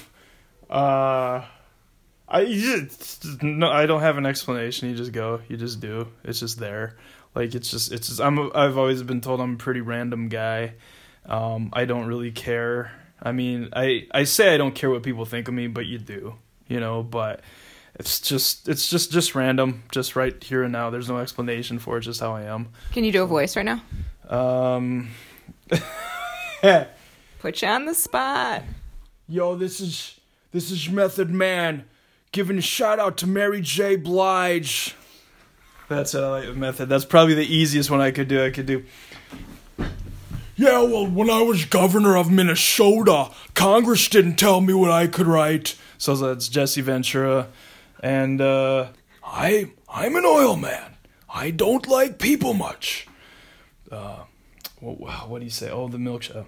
uh, 0.72 1.44
I 2.28 2.46
just 2.46 3.44
no, 3.44 3.70
I 3.70 3.86
don't 3.86 4.02
have 4.02 4.18
an 4.18 4.26
explanation. 4.26 4.90
You 4.90 4.96
just 4.96 5.12
go, 5.12 5.42
you 5.50 5.58
just 5.58 5.82
do. 5.82 6.08
It's 6.24 6.40
just 6.40 6.60
there. 6.60 6.96
Like 7.36 7.54
it's 7.54 7.70
just 7.70 7.92
it's 7.92 8.08
just 8.08 8.22
I'm 8.22 8.38
a, 8.38 8.50
I've 8.54 8.78
always 8.78 9.04
been 9.04 9.20
told 9.22 9.42
I'm 9.42 9.56
a 9.56 9.58
pretty 9.58 9.82
random 9.82 10.30
guy. 10.30 10.76
Um, 11.26 11.70
I 11.74 11.86
don't 11.86 12.08
really 12.08 12.32
care. 12.32 12.92
I 13.22 13.34
mean, 13.34 13.70
I 13.74 14.08
I 14.12 14.24
say 14.24 14.54
I 14.54 14.58
don't 14.58 14.74
care 14.74 14.90
what 14.90 15.04
people 15.04 15.26
think 15.26 15.48
of 15.50 15.54
me, 15.54 15.68
but 15.68 15.86
you 15.86 15.98
do, 15.98 16.36
you 16.68 16.80
know. 16.80 17.04
But 17.04 17.42
it's 17.96 18.22
just 18.22 18.70
it's 18.70 18.90
just 18.90 19.12
just 19.12 19.36
random, 19.36 19.84
just 19.92 20.16
right 20.16 20.42
here 20.42 20.64
and 20.64 20.72
now. 20.72 20.90
There's 20.90 21.10
no 21.10 21.18
explanation 21.18 21.80
for 21.80 21.98
it. 21.98 22.02
Just 22.02 22.22
how 22.22 22.34
I 22.34 22.44
am. 22.44 22.70
Can 22.94 23.04
you 23.04 23.12
do 23.12 23.24
a 23.24 23.28
voice 23.28 23.58
right 23.58 23.66
now? 23.66 23.84
Um. 24.30 25.10
Put 27.40 27.62
you 27.62 27.68
on 27.68 27.86
the 27.86 27.94
spot. 27.94 28.64
Yo, 29.28 29.56
this 29.56 29.80
is 29.82 30.20
this 30.52 30.72
is 30.72 30.90
Method 30.90 31.30
Man 31.30 31.86
giving 32.32 32.58
a 32.58 32.62
shout 32.62 33.00
out 33.00 33.18
to 33.18 33.28
Mary 33.28 33.62
J. 33.62 33.96
Blige. 33.96 34.96
That's 35.90 36.14
like 36.14 36.56
method. 36.56 36.88
That's 36.88 37.06
probably 37.06 37.34
the 37.34 37.46
easiest 37.46 37.90
one 37.92 38.00
I 38.00 38.12
could 38.12 38.28
do. 38.28 38.46
I 38.46 38.50
could 38.50 38.66
do. 38.66 38.86
Yeah, 40.56 40.84
well, 40.84 41.08
when 41.08 41.30
I 41.30 41.42
was 41.42 41.66
governor 41.66 42.16
of 42.16 42.32
Minnesota, 42.32 43.32
Congress 43.56 44.08
didn't 44.08 44.36
tell 44.36 44.62
me 44.62 44.74
what 44.74 44.92
I 44.92 45.08
could 45.08 45.28
write. 45.28 45.76
So 45.98 46.16
that's 46.16 46.48
Jesse 46.48 46.82
Ventura, 46.82 47.48
and 48.02 48.40
uh, 48.40 48.90
I 49.24 49.72
I'm 49.90 50.16
an 50.16 50.26
oil 50.26 50.56
man. 50.56 50.96
I 51.34 51.52
don't 51.52 51.88
like 51.88 52.20
people 52.20 52.54
much. 52.54 53.08
Uh, 53.92 54.24
what, 54.80 55.30
what 55.30 55.40
do 55.40 55.46
you 55.46 55.52
say? 55.52 55.70
Oh, 55.70 55.88
the 55.88 55.98
milkshake 55.98 56.46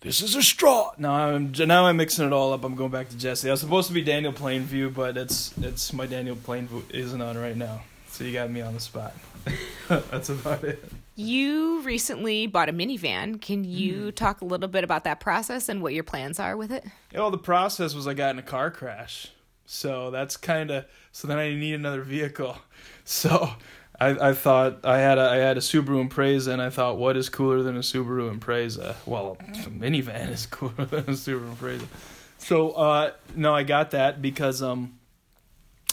this 0.00 0.22
is 0.22 0.34
a 0.34 0.42
straw. 0.42 0.92
Now 0.96 1.12
I'm 1.12 1.52
now 1.52 1.86
I'm 1.86 1.96
mixing 1.96 2.26
it 2.26 2.32
all 2.32 2.52
up. 2.52 2.64
I'm 2.64 2.74
going 2.74 2.90
back 2.90 3.10
to 3.10 3.18
Jesse. 3.18 3.48
I 3.48 3.52
was 3.52 3.60
supposed 3.60 3.88
to 3.88 3.94
be 3.94 4.02
Daniel 4.02 4.32
Plainview, 4.32 4.94
but 4.94 5.16
it's 5.16 5.56
it's 5.58 5.92
my 5.92 6.06
Daniel 6.06 6.36
Plainview 6.36 6.82
isn't 6.90 7.20
on 7.20 7.36
right 7.36 7.56
now. 7.56 7.82
So 8.08 8.24
you 8.24 8.32
got 8.32 8.50
me 8.50 8.60
on 8.60 8.74
the 8.74 8.80
spot. 8.80 9.14
That's 9.88 10.30
about 10.30 10.64
it. 10.64 10.82
You 11.16 11.82
recently 11.82 12.46
bought 12.46 12.68
a 12.70 12.72
minivan. 12.72 13.40
Can 13.40 13.64
you 13.64 14.06
mm. 14.06 14.14
talk 14.14 14.40
a 14.40 14.44
little 14.44 14.68
bit 14.68 14.84
about 14.84 15.04
that 15.04 15.20
process 15.20 15.68
and 15.68 15.82
what 15.82 15.92
your 15.92 16.04
plans 16.04 16.40
are 16.40 16.56
with 16.56 16.70
it? 16.70 16.84
Yeah, 17.12 17.20
well, 17.20 17.30
the 17.30 17.38
process 17.38 17.94
was 17.94 18.06
I 18.06 18.14
got 18.14 18.30
in 18.30 18.38
a 18.38 18.42
car 18.42 18.70
crash. 18.70 19.28
So 19.66 20.10
that's 20.10 20.36
kind 20.36 20.70
of 20.70 20.86
so 21.12 21.28
then 21.28 21.38
I 21.38 21.54
need 21.54 21.74
another 21.74 22.02
vehicle. 22.02 22.56
So 23.02 23.54
I, 24.00 24.30
I 24.30 24.32
thought 24.32 24.84
I 24.84 24.98
had 24.98 25.18
a 25.18 25.28
I 25.28 25.36
had 25.36 25.58
a 25.58 25.60
Subaru 25.60 26.08
Impreza 26.08 26.52
and 26.52 26.62
I 26.62 26.70
thought 26.70 26.96
what 26.96 27.16
is 27.16 27.28
cooler 27.28 27.62
than 27.62 27.76
a 27.76 27.80
Subaru 27.80 28.34
Impreza? 28.34 28.96
Well, 29.04 29.36
a 29.40 29.70
minivan 29.70 30.30
is 30.30 30.46
cooler 30.50 30.86
than 30.86 31.00
a 31.00 31.12
Subaru 31.12 31.54
Impreza. 31.54 31.86
So 32.38 32.70
uh, 32.70 33.12
no, 33.36 33.54
I 33.54 33.62
got 33.62 33.90
that 33.90 34.22
because 34.22 34.62
um, 34.62 34.98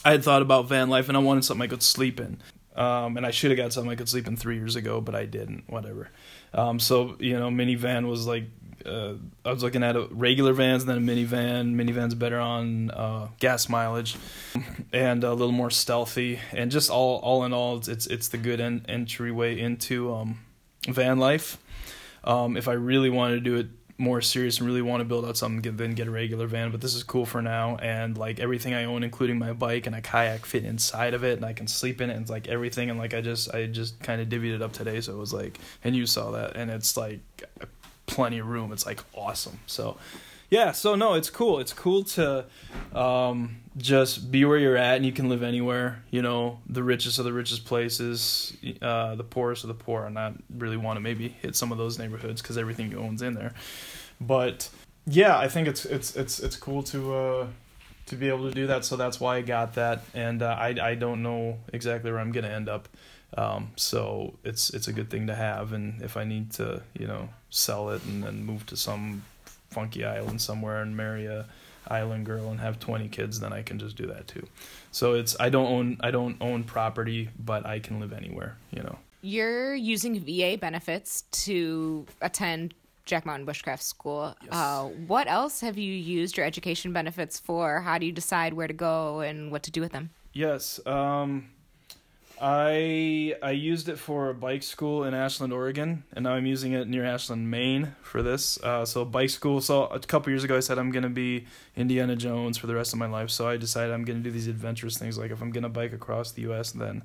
I 0.06 0.12
had 0.12 0.24
thought 0.24 0.42
about 0.42 0.70
van 0.70 0.90
life 0.90 1.10
and 1.10 1.18
I 1.18 1.22
wanted 1.22 1.44
something 1.44 1.64
I 1.64 1.68
could 1.68 1.84
sleep 1.84 2.20
in. 2.20 2.40
Um, 2.78 3.18
and 3.18 3.26
I 3.26 3.32
should 3.32 3.50
have 3.50 3.58
got 3.58 3.74
something 3.74 3.92
I 3.92 3.96
could 3.96 4.08
sleep 4.08 4.28
in 4.28 4.38
three 4.38 4.56
years 4.56 4.76
ago, 4.76 5.02
but 5.02 5.16
I 5.16 5.26
didn't. 5.26 5.64
Whatever. 5.68 6.10
Um, 6.54 6.80
so 6.80 7.18
you 7.20 7.38
know, 7.38 7.50
minivan 7.50 8.08
was 8.08 8.26
like 8.26 8.46
uh, 8.86 9.14
I 9.46 9.52
was 9.52 9.64
looking 9.64 9.84
at 9.84 9.96
a 9.96 10.08
regular 10.12 10.54
vans 10.54 10.84
and 10.84 10.90
then 10.90 10.98
a 10.98 11.02
minivan. 11.02 11.74
Minivan's 11.74 12.16
better 12.16 12.40
on 12.40 12.92
uh, 12.92 13.28
gas 13.40 13.70
mileage 13.70 14.16
and 14.94 15.24
a 15.24 15.34
little 15.34 15.52
more 15.52 15.70
stealthy. 15.70 16.40
And 16.52 16.72
just 16.72 16.90
all 16.90 17.20
all 17.20 17.44
in 17.44 17.54
all, 17.54 17.78
it's 17.78 18.08
it's 18.08 18.28
the 18.28 18.38
good 18.38 18.60
en- 18.60 18.86
entryway 18.88 19.60
into 19.60 20.14
um, 20.14 20.40
van 20.88 21.20
life. 21.20 21.58
Um, 22.24 22.58
if 22.58 22.68
I 22.68 22.74
really 22.74 23.10
wanted 23.10 23.36
to 23.36 23.42
do 23.42 23.56
it 23.56 23.68
more 24.00 24.22
serious 24.22 24.60
and 24.60 24.68
really 24.68 24.82
want 24.82 25.02
to 25.02 25.06
build 25.06 25.26
out 25.26 25.38
something, 25.38 25.76
then 25.76 25.94
get 25.94 26.08
a 26.08 26.12
regular 26.12 26.46
van. 26.46 26.72
But 26.72 26.82
this 26.82 26.94
is 26.94 27.04
cool 27.04 27.26
for 27.26 27.42
now, 27.42 27.78
and 27.78 28.18
like 28.18 28.40
everything 28.40 28.74
I 28.74 28.84
own, 28.84 29.04
including 29.04 29.40
my 29.40 29.54
bike 29.54 29.88
and 29.88 29.96
a 29.96 30.02
kayak, 30.02 30.46
fit 30.46 30.66
inside 30.66 31.14
of 31.14 31.24
it, 31.24 31.38
and 31.38 31.46
I 31.46 31.54
can 31.54 31.68
sleep 31.68 32.00
in 32.00 32.10
it, 32.10 32.14
and 32.14 32.22
it's 32.22 32.30
like 32.30 32.48
everything. 32.48 32.90
And 32.90 33.00
like 33.00 33.14
I 33.14 33.22
just, 33.22 33.54
I 33.54 33.66
just 33.66 34.00
kind 34.02 34.22
of 34.22 34.30
divvied 34.30 34.54
it 34.54 34.62
up 34.62 34.74
today, 34.74 35.02
so 35.02 35.14
it 35.14 35.18
was 35.18 35.34
like, 35.34 35.58
and 35.84 35.96
you 35.96 36.06
saw 36.06 36.32
that, 36.32 36.56
and 36.56 36.70
it's 36.70 36.96
like 36.96 37.22
plenty 38.08 38.40
of 38.40 38.48
room. 38.48 38.72
It's 38.72 38.86
like 38.86 39.04
awesome. 39.14 39.60
So. 39.68 39.98
Yeah, 40.50 40.72
so 40.72 40.96
no, 40.96 41.16
it's 41.16 41.30
cool. 41.30 41.60
It's 41.60 41.74
cool 41.74 42.06
to 42.06 42.46
um, 42.96 43.58
just 43.76 44.32
be 44.32 44.46
where 44.46 44.58
you're 44.58 44.78
at, 44.78 44.96
and 44.96 45.06
you 45.06 45.12
can 45.12 45.28
live 45.28 45.44
anywhere. 45.44 46.04
You 46.10 46.22
know, 46.22 46.60
the 46.70 46.84
richest 46.84 47.20
of 47.20 47.26
the 47.26 47.34
richest 47.34 47.66
places, 47.66 48.56
uh, 48.82 49.16
the 49.16 49.26
poorest 49.26 49.66
of 49.66 49.68
the 49.68 49.74
poor, 49.74 50.06
and 50.06 50.16
not 50.16 50.36
really 50.58 50.78
want 50.78 50.96
to 50.96 51.02
maybe 51.02 51.28
hit 51.28 51.58
some 51.58 51.74
of 51.74 51.78
those 51.78 52.00
neighborhoods 52.00 52.42
because 52.42 52.58
everything 52.58 52.90
you 52.90 53.00
own's 53.00 53.22
in 53.22 53.34
there. 53.34 53.54
But 54.22 54.70
yeah, 55.06 55.38
I 55.38 55.50
think 55.50 55.68
it's 55.68 55.84
it's 55.86 56.16
it's 56.16 56.40
it's 56.40 56.56
cool 56.56 56.82
to 56.84 57.14
uh, 57.14 57.48
to 58.08 58.16
be 58.16 58.30
able 58.30 58.50
to 58.50 58.52
do 58.54 58.68
that. 58.68 58.86
So 58.86 58.96
that's 58.96 59.20
why 59.20 59.38
I 59.38 59.42
got 59.42 59.76
that, 59.76 60.04
and 60.14 60.42
uh, 60.42 60.56
I 60.60 60.76
I 60.82 60.96
don't 60.96 61.24
know 61.24 61.60
exactly 61.72 62.12
where 62.12 62.20
I'm 62.20 62.32
gonna 62.32 62.50
end 62.50 62.70
up. 62.70 62.90
Um, 63.38 63.72
so 63.76 64.34
it's 64.44 64.70
it's 64.72 64.88
a 64.88 64.94
good 64.94 65.10
thing 65.10 65.28
to 65.28 65.36
have, 65.36 65.74
and 65.74 66.02
if 66.02 66.18
I 66.18 66.24
need 66.24 66.52
to, 66.54 66.82
you 66.98 67.08
know, 67.08 67.30
sell 67.50 67.90
it 67.90 68.04
and 68.06 68.24
then 68.24 68.44
move 68.44 68.66
to 68.68 68.78
some 68.78 69.24
funky 69.70 70.06
island 70.06 70.42
somewhere 70.42 70.82
and 70.82 70.96
marry 70.96 71.26
a 71.26 71.46
island 71.90 72.26
girl 72.26 72.50
and 72.50 72.60
have 72.60 72.80
20 72.80 73.08
kids 73.10 73.40
then 73.40 73.54
I 73.54 73.62
can 73.62 73.80
just 73.80 73.96
do 73.96 74.08
that 74.08 74.28
too. 74.28 74.46
So 74.92 75.14
it's 75.14 75.36
I 75.40 75.50
don't 75.50 75.68
own 75.68 75.98
I 76.02 76.12
don't 76.12 76.38
own 76.42 76.64
property 76.64 77.30
but 77.40 77.66
I 77.66 77.80
can 77.80 78.00
live 78.00 78.14
anywhere, 78.14 78.58
you 78.72 78.84
know. 78.84 78.98
You're 79.22 79.76
using 79.76 80.20
VA 80.20 80.58
benefits 80.60 81.24
to 81.44 82.06
attend 82.22 82.74
Jack 83.08 83.26
Mountain 83.26 83.48
Bushcraft 83.48 83.82
School. 83.82 84.36
Yes. 84.44 84.54
Uh, 84.54 84.84
what 85.08 85.28
else 85.28 85.62
have 85.62 85.78
you 85.78 85.92
used 85.92 86.38
your 86.38 86.46
education 86.46 86.94
benefits 86.94 87.40
for? 87.40 87.82
How 87.82 87.98
do 87.98 88.06
you 88.06 88.12
decide 88.12 88.54
where 88.54 88.68
to 88.68 88.74
go 88.74 89.22
and 89.22 89.52
what 89.52 89.64
to 89.64 89.72
do 89.72 89.82
with 89.82 89.94
them? 89.94 90.12
Yes. 90.34 90.80
Um 90.86 91.50
I 92.40 93.36
I 93.42 93.52
used 93.52 93.90
it 93.90 93.98
for 93.98 94.30
a 94.30 94.34
bike 94.34 94.62
school 94.62 95.04
in 95.04 95.14
Ashland, 95.16 95.52
Oregon, 95.52 96.04
and 96.14 96.24
now 96.24 96.34
I'm 96.34 96.46
using 96.46 96.74
it 96.74 96.88
near 96.88 97.04
Ashland, 97.04 97.50
Maine 97.50 97.96
for 98.04 98.22
this. 98.22 98.62
Uh, 98.62 98.86
so 98.86 99.04
bike 99.06 99.32
school. 99.32 99.60
So 99.60 99.86
a 99.86 100.00
couple 100.00 100.32
years 100.32 100.44
ago, 100.44 100.56
I 100.56 100.60
said 100.60 100.78
I'm 100.78 100.92
gonna 100.92 101.10
be 101.10 101.48
Indiana 101.76 102.16
Jones 102.16 102.58
for 102.58 102.68
the 102.68 102.76
rest 102.76 102.94
of 102.94 103.00
my 103.00 103.08
life. 103.08 103.32
So 103.32 103.48
I 103.48 103.58
decided 103.58 103.92
I'm 103.92 104.06
gonna 104.06 104.20
do 104.20 104.30
these 104.30 104.48
adventurous 104.48 104.98
things. 104.98 105.18
Like 105.18 105.32
if 105.32 105.42
I'm 105.42 105.52
gonna 105.52 105.70
bike 105.70 105.94
across 105.94 106.32
the 106.32 106.44
U.S., 106.44 106.72
then 106.72 107.04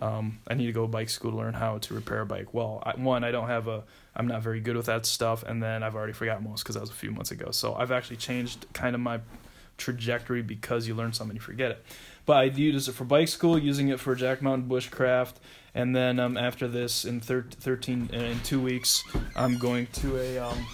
um, 0.00 0.38
I 0.48 0.54
need 0.54 0.66
to 0.66 0.72
go 0.72 0.86
bike 0.86 1.08
school 1.08 1.32
to 1.32 1.36
learn 1.36 1.54
how 1.54 1.78
to 1.78 1.94
repair 1.94 2.20
a 2.20 2.26
bike. 2.26 2.54
Well, 2.54 2.82
I, 2.84 2.92
one, 2.96 3.24
I 3.24 3.30
don't 3.30 3.48
have 3.48 3.68
a, 3.68 3.84
I'm 4.16 4.26
not 4.26 4.42
very 4.42 4.60
good 4.60 4.76
with 4.76 4.86
that 4.86 5.06
stuff, 5.06 5.42
and 5.42 5.62
then 5.62 5.82
I've 5.82 5.94
already 5.94 6.12
forgot 6.12 6.42
most 6.42 6.62
because 6.62 6.74
that 6.74 6.80
was 6.80 6.90
a 6.90 6.94
few 6.94 7.10
months 7.10 7.30
ago. 7.30 7.50
So 7.50 7.74
I've 7.74 7.92
actually 7.92 8.16
changed 8.16 8.66
kind 8.72 8.94
of 8.94 9.00
my 9.00 9.20
trajectory 9.78 10.42
because 10.42 10.88
you 10.88 10.94
learn 10.94 11.12
something, 11.12 11.36
you 11.36 11.40
forget 11.40 11.70
it. 11.70 11.84
But 12.24 12.36
I 12.36 12.44
used 12.44 12.88
it 12.88 12.92
for 12.92 13.04
bike 13.04 13.28
school, 13.28 13.58
using 13.58 13.88
it 13.88 13.98
for 13.98 14.14
Jack 14.14 14.42
Mountain 14.42 14.68
Bushcraft, 14.68 15.34
and 15.74 15.96
then 15.96 16.20
um, 16.20 16.36
after 16.36 16.68
this, 16.68 17.04
in 17.04 17.20
thir- 17.20 17.46
thirteen 17.50 18.08
in 18.12 18.38
two 18.40 18.60
weeks, 18.60 19.02
I'm 19.34 19.58
going 19.58 19.88
to 19.94 20.18
a 20.18 20.38
um, 20.38 20.66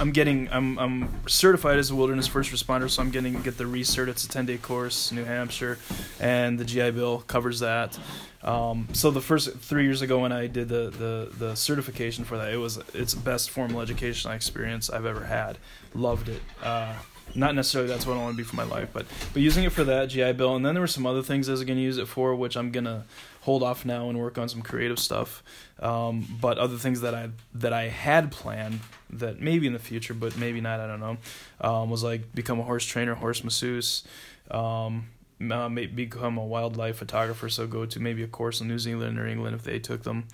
I'm 0.00 0.12
getting 0.12 0.48
I'm 0.50 0.78
I'm 0.78 1.28
certified 1.28 1.78
as 1.78 1.90
a 1.90 1.94
wilderness 1.94 2.26
first 2.26 2.52
responder, 2.52 2.88
so 2.88 3.02
I'm 3.02 3.10
getting 3.10 3.40
get 3.42 3.58
the 3.58 3.66
recert. 3.66 4.08
It's 4.08 4.24
a 4.24 4.28
ten 4.28 4.46
day 4.46 4.56
course, 4.56 5.10
New 5.10 5.24
Hampshire, 5.24 5.78
and 6.20 6.58
the 6.58 6.64
GI 6.64 6.92
Bill 6.92 7.20
covers 7.26 7.60
that. 7.60 7.98
Um, 8.42 8.86
so 8.92 9.10
the 9.10 9.20
first 9.20 9.56
three 9.58 9.82
years 9.84 10.00
ago 10.00 10.20
when 10.20 10.30
I 10.30 10.46
did 10.46 10.68
the, 10.68 10.90
the 10.90 11.32
the 11.36 11.54
certification 11.56 12.24
for 12.24 12.36
that, 12.36 12.52
it 12.52 12.58
was 12.58 12.78
it's 12.94 13.14
the 13.14 13.20
best 13.20 13.50
formal 13.50 13.80
educational 13.80 14.34
experience 14.34 14.88
I've 14.88 15.06
ever 15.06 15.24
had. 15.24 15.58
Loved 15.94 16.28
it. 16.28 16.42
Uh, 16.62 16.94
not 17.34 17.54
necessarily 17.54 17.88
that's 17.88 18.06
what 18.06 18.16
I 18.16 18.20
want 18.20 18.34
to 18.34 18.36
be 18.36 18.44
for 18.44 18.56
my 18.56 18.64
life, 18.64 18.90
but 18.92 19.06
but 19.32 19.42
using 19.42 19.64
it 19.64 19.72
for 19.72 19.84
that 19.84 20.10
GI 20.10 20.32
Bill, 20.34 20.54
and 20.54 20.64
then 20.64 20.74
there 20.74 20.80
were 20.80 20.86
some 20.86 21.06
other 21.06 21.22
things 21.22 21.48
I 21.48 21.52
was 21.52 21.64
gonna 21.64 21.80
use 21.80 21.98
it 21.98 22.06
for, 22.06 22.34
which 22.36 22.56
I'm 22.56 22.70
gonna 22.70 23.04
hold 23.42 23.62
off 23.62 23.84
now 23.84 24.08
and 24.08 24.18
work 24.18 24.38
on 24.38 24.48
some 24.48 24.62
creative 24.62 24.98
stuff. 24.98 25.42
Um, 25.80 26.38
but 26.40 26.58
other 26.58 26.76
things 26.76 27.00
that 27.02 27.14
I 27.14 27.30
that 27.54 27.72
I 27.72 27.88
had 27.88 28.32
planned 28.32 28.80
that 29.10 29.40
maybe 29.40 29.66
in 29.66 29.72
the 29.72 29.78
future, 29.78 30.14
but 30.14 30.36
maybe 30.36 30.60
not, 30.60 30.80
I 30.80 30.86
don't 30.86 31.00
know, 31.00 31.16
um, 31.60 31.90
was 31.90 32.02
like 32.02 32.34
become 32.34 32.60
a 32.60 32.64
horse 32.64 32.84
trainer, 32.84 33.14
horse 33.14 33.42
masseuse. 33.44 34.04
Um, 34.50 35.08
uh, 35.50 35.68
become 35.68 36.36
a 36.36 36.44
wildlife 36.44 36.96
photographer, 36.96 37.48
so 37.48 37.66
go 37.66 37.86
to 37.86 38.00
maybe 38.00 38.24
a 38.24 38.26
course 38.26 38.60
in 38.60 38.66
New 38.66 38.78
Zealand 38.78 39.20
or 39.20 39.26
England 39.26 39.54
if 39.54 39.62
they 39.62 39.78
took 39.78 40.02
them. 40.02 40.26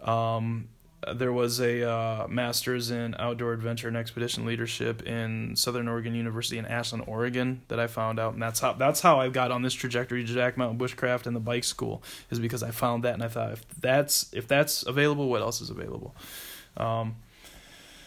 Um, 0.00 0.68
there 1.12 1.32
was 1.32 1.60
a 1.60 1.88
uh, 1.88 2.26
master's 2.28 2.90
in 2.90 3.14
outdoor 3.18 3.52
adventure 3.52 3.88
and 3.88 3.96
expedition 3.96 4.46
leadership 4.46 5.02
in 5.02 5.56
Southern 5.56 5.88
Oregon 5.88 6.14
University 6.14 6.58
in 6.58 6.66
Ashland, 6.66 7.04
Oregon 7.06 7.62
that 7.68 7.80
I 7.80 7.86
found 7.86 8.18
out, 8.18 8.34
and 8.34 8.42
that's 8.42 8.60
how 8.60 8.72
that's 8.72 9.00
how 9.00 9.20
I 9.20 9.28
got 9.28 9.50
on 9.50 9.62
this 9.62 9.74
trajectory 9.74 10.24
to 10.24 10.32
Jack 10.32 10.56
Mountain 10.56 10.78
Bushcraft 10.78 11.26
and 11.26 11.34
the 11.34 11.40
bike 11.40 11.64
school 11.64 12.02
is 12.30 12.38
because 12.38 12.62
I 12.62 12.70
found 12.70 13.04
that 13.04 13.14
and 13.14 13.22
I 13.22 13.28
thought 13.28 13.52
if 13.52 13.66
that's 13.80 14.32
if 14.32 14.48
that's 14.48 14.84
available, 14.86 15.28
what 15.28 15.42
else 15.42 15.60
is 15.60 15.70
available? 15.70 16.14
Um, 16.76 17.16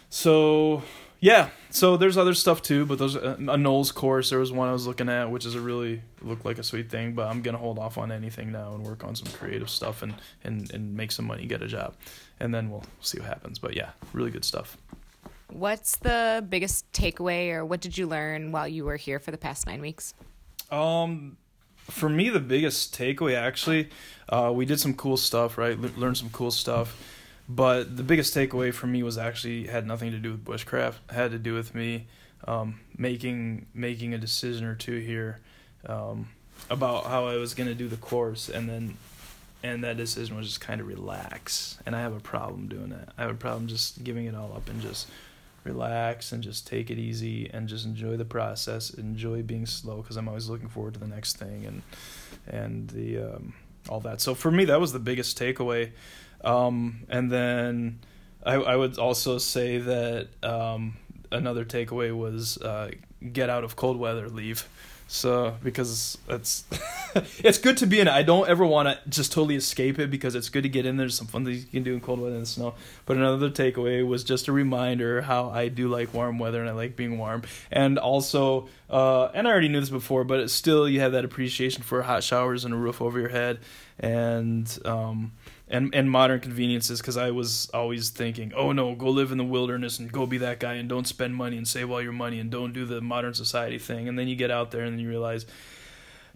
so 0.10 0.84
yeah, 1.19 1.50
so 1.69 1.97
there's 1.97 2.17
other 2.17 2.33
stuff 2.33 2.62
too, 2.62 2.86
but 2.86 3.00
those 3.00 3.15
uh, 3.15 3.36
a 3.39 3.57
NOLS 3.57 3.93
course. 3.93 4.29
There 4.29 4.39
was 4.39 4.51
one 4.51 4.69
I 4.69 4.71
was 4.71 4.86
looking 4.86 5.09
at, 5.09 5.31
which 5.31 5.45
is 5.45 5.55
a 5.55 5.62
really 5.62 6.01
looked 6.21 6.45
like 6.45 6.57
a 6.59 6.63
sweet 6.63 6.89
thing, 6.89 7.13
but 7.13 7.27
I'm 7.27 7.41
gonna 7.41 7.57
hold 7.57 7.79
off 7.79 7.97
on 7.97 8.12
anything 8.12 8.51
now 8.51 8.74
and 8.74 8.83
work 8.83 9.03
on 9.03 9.15
some 9.15 9.31
creative 9.33 9.69
stuff 9.69 10.03
and 10.03 10.13
and 10.43 10.71
and 10.74 10.95
make 10.95 11.12
some 11.12 11.25
money, 11.25 11.45
get 11.45 11.62
a 11.62 11.67
job, 11.67 11.95
and 12.39 12.53
then 12.53 12.69
we'll 12.69 12.83
see 13.01 13.19
what 13.19 13.27
happens. 13.27 13.57
But 13.59 13.75
yeah, 13.75 13.91
really 14.13 14.31
good 14.31 14.45
stuff. 14.45 14.77
What's 15.50 15.97
the 15.97 16.45
biggest 16.47 16.91
takeaway, 16.91 17.51
or 17.51 17.65
what 17.65 17.81
did 17.81 17.97
you 17.97 18.05
learn 18.05 18.51
while 18.51 18.67
you 18.67 18.86
were 18.86 18.97
here 18.97 19.19
for 19.19 19.31
the 19.31 19.38
past 19.38 19.65
nine 19.65 19.81
weeks? 19.81 20.13
Um, 20.69 21.38
for 21.77 22.09
me, 22.09 22.29
the 22.29 22.39
biggest 22.39 22.97
takeaway 22.97 23.36
actually, 23.36 23.89
uh, 24.29 24.51
we 24.53 24.65
did 24.65 24.79
some 24.79 24.93
cool 24.93 25.17
stuff, 25.17 25.57
right? 25.57 25.79
Le- 25.79 25.91
learned 25.95 26.17
some 26.17 26.29
cool 26.29 26.51
stuff. 26.51 27.01
But 27.50 27.96
the 27.96 28.04
biggest 28.04 28.36
takeaway 28.36 28.74
for 28.74 28.88
me 28.88 29.04
was 29.04 29.18
actually 29.18 29.68
had 29.68 29.88
nothing 29.88 30.12
to 30.12 30.18
do 30.18 30.32
with 30.32 30.44
bushcraft. 30.44 30.96
Had 31.10 31.32
to 31.32 31.39
do 31.39 31.54
with 31.54 31.74
me 31.74 32.08
um, 32.46 32.80
making 32.98 33.68
making 33.74 34.13
a 34.13 34.18
decision 34.18 34.66
or 34.66 34.75
two 34.75 35.00
here 35.00 35.39
um, 35.86 36.30
about 36.70 37.06
how 37.06 37.25
I 37.25 37.38
was 37.38 37.54
going 37.54 37.70
to 37.70 37.75
do 37.75 37.88
the 37.88 37.98
course, 37.98 38.50
and 38.50 38.68
then 38.70 38.98
and 39.63 39.84
that 39.84 39.98
decision 39.98 40.36
was 40.36 40.48
just 40.48 40.62
kind 40.62 40.82
of 40.82 40.88
relax. 40.88 41.77
And 41.86 41.96
I 41.96 42.01
have 42.01 42.16
a 42.16 42.20
problem 42.20 42.68
doing 42.68 42.89
that. 42.89 43.10
I 43.18 43.24
have 43.24 43.32
a 43.32 43.36
problem 43.36 43.68
just 43.68 44.04
giving 44.04 44.25
it 44.25 44.36
all 44.36 44.54
up 44.56 44.70
and 44.70 44.82
just 44.82 45.08
relax 45.63 46.32
and 46.32 46.44
just 46.44 46.68
take 46.68 46.89
it 46.89 46.98
easy 46.98 47.50
and 47.51 47.68
just 47.68 47.86
enjoy 47.86 48.18
the 48.18 48.25
process. 48.25 48.89
Enjoy 48.92 49.42
being 49.42 49.66
slow 49.66 49.98
because 49.98 50.16
I'm 50.16 50.27
always 50.27 50.48
looking 50.48 50.70
forward 50.70 50.94
to 50.94 51.00
the 51.00 51.08
next 51.08 51.38
thing 51.38 51.66
and 51.66 51.82
and 52.48 52.89
the 52.89 53.18
um, 53.36 53.54
all 53.89 54.00
that. 54.01 54.22
So 54.22 54.36
for 54.36 54.51
me, 54.51 54.66
that 54.66 54.80
was 54.80 54.94
the 54.94 55.00
biggest 55.00 55.39
takeaway. 55.39 55.92
Um, 56.44 57.06
and 57.10 57.32
then 57.32 58.00
I, 58.46 58.56
I 58.56 58.75
would 58.75 58.98
also 58.98 59.38
say 59.38 59.77
that 59.79 60.27
um, 60.44 60.98
another 61.32 61.65
takeaway 61.65 62.15
was 62.15 62.58
uh, 62.58 62.91
get 63.34 63.50
out 63.50 63.63
of 63.63 63.75
cold 63.75 63.98
weather, 63.98 64.29
leave. 64.29 64.67
So 65.10 65.56
because 65.63 66.17
it's 66.27 66.65
it's 67.39 67.58
good 67.58 67.77
to 67.77 67.86
be 67.86 68.01
in 68.01 68.08
it. 68.08 68.13
I 68.13 68.24
don't 68.24 68.48
ever 68.50 68.65
want 68.65 68.89
to 68.89 69.10
just 69.10 69.32
totally 69.32 69.56
escape 69.56 70.00
it 70.00 70.12
because 70.12 70.36
it's 70.36 70.50
good 70.50 70.63
to 70.63 70.70
get 70.70 70.86
in 70.86 70.98
there. 70.98 71.06
There's 71.06 71.17
some 71.17 71.27
fun 71.27 71.46
things 71.46 71.63
you 71.63 71.72
can 71.72 71.84
do 71.84 71.94
in 71.94 72.01
cold 72.01 72.20
weather 72.20 72.36
and 72.36 72.48
snow. 72.48 72.74
But 73.06 73.15
another 73.15 73.50
takeaway 73.50 74.06
was 74.06 74.25
just 74.25 74.50
a 74.50 74.51
reminder 74.51 75.22
how 75.22 75.50
I 75.50 75.70
do 75.70 75.88
like 75.88 76.13
warm 76.13 76.39
weather 76.39 76.60
and 76.60 76.70
I 76.70 76.74
like 76.74 76.98
being 76.98 77.17
warm. 77.17 77.44
And 77.72 77.98
also, 77.98 78.67
uh, 78.89 79.27
and 79.34 79.48
I 79.48 79.51
already 79.51 79.70
knew 79.70 79.79
this 79.79 79.89
before, 79.89 80.25
but 80.25 80.50
still 80.50 80.89
you 80.89 81.00
have 81.00 81.13
that 81.13 81.24
appreciation 81.24 81.84
for 81.84 82.01
hot 82.01 82.22
showers 82.24 82.65
and 82.65 82.74
a 82.74 82.77
roof 82.77 83.01
over 83.01 83.17
your 83.17 83.29
head, 83.29 83.60
and 84.00 84.77
um, 84.84 85.32
and 85.69 85.93
and 85.93 86.09
modern 86.09 86.39
conveniences 86.39 87.01
because 87.01 87.17
I 87.17 87.31
was 87.31 87.69
always 87.74 88.09
thinking, 88.09 88.53
oh 88.55 88.71
no, 88.71 88.95
go 88.95 89.09
live 89.09 89.31
in 89.31 89.38
the 89.38 89.43
wilderness 89.43 90.00
and 90.00 90.12
go 90.12 90.25
be 90.25 90.38
that 90.39 90.59
guy 90.59 90.75
and 90.75 90.88
don't 90.88 91.07
spend 91.07 91.36
money 91.36 91.57
and 91.57 91.67
save 91.67 91.91
all 91.91 92.01
your 92.01 92.13
money 92.13 92.39
and 92.39 92.50
don't 92.50 92.74
do 92.74 92.86
the 92.86 93.01
modern 93.01 93.33
society 93.33 93.77
thing. 93.77 94.07
And 94.07 94.17
then 94.17 94.27
you 94.27 94.36
get 94.36 94.50
out 94.51 94.71
there 94.71 94.83
and 94.83 95.00
you 95.00 95.09
realize, 95.09 95.45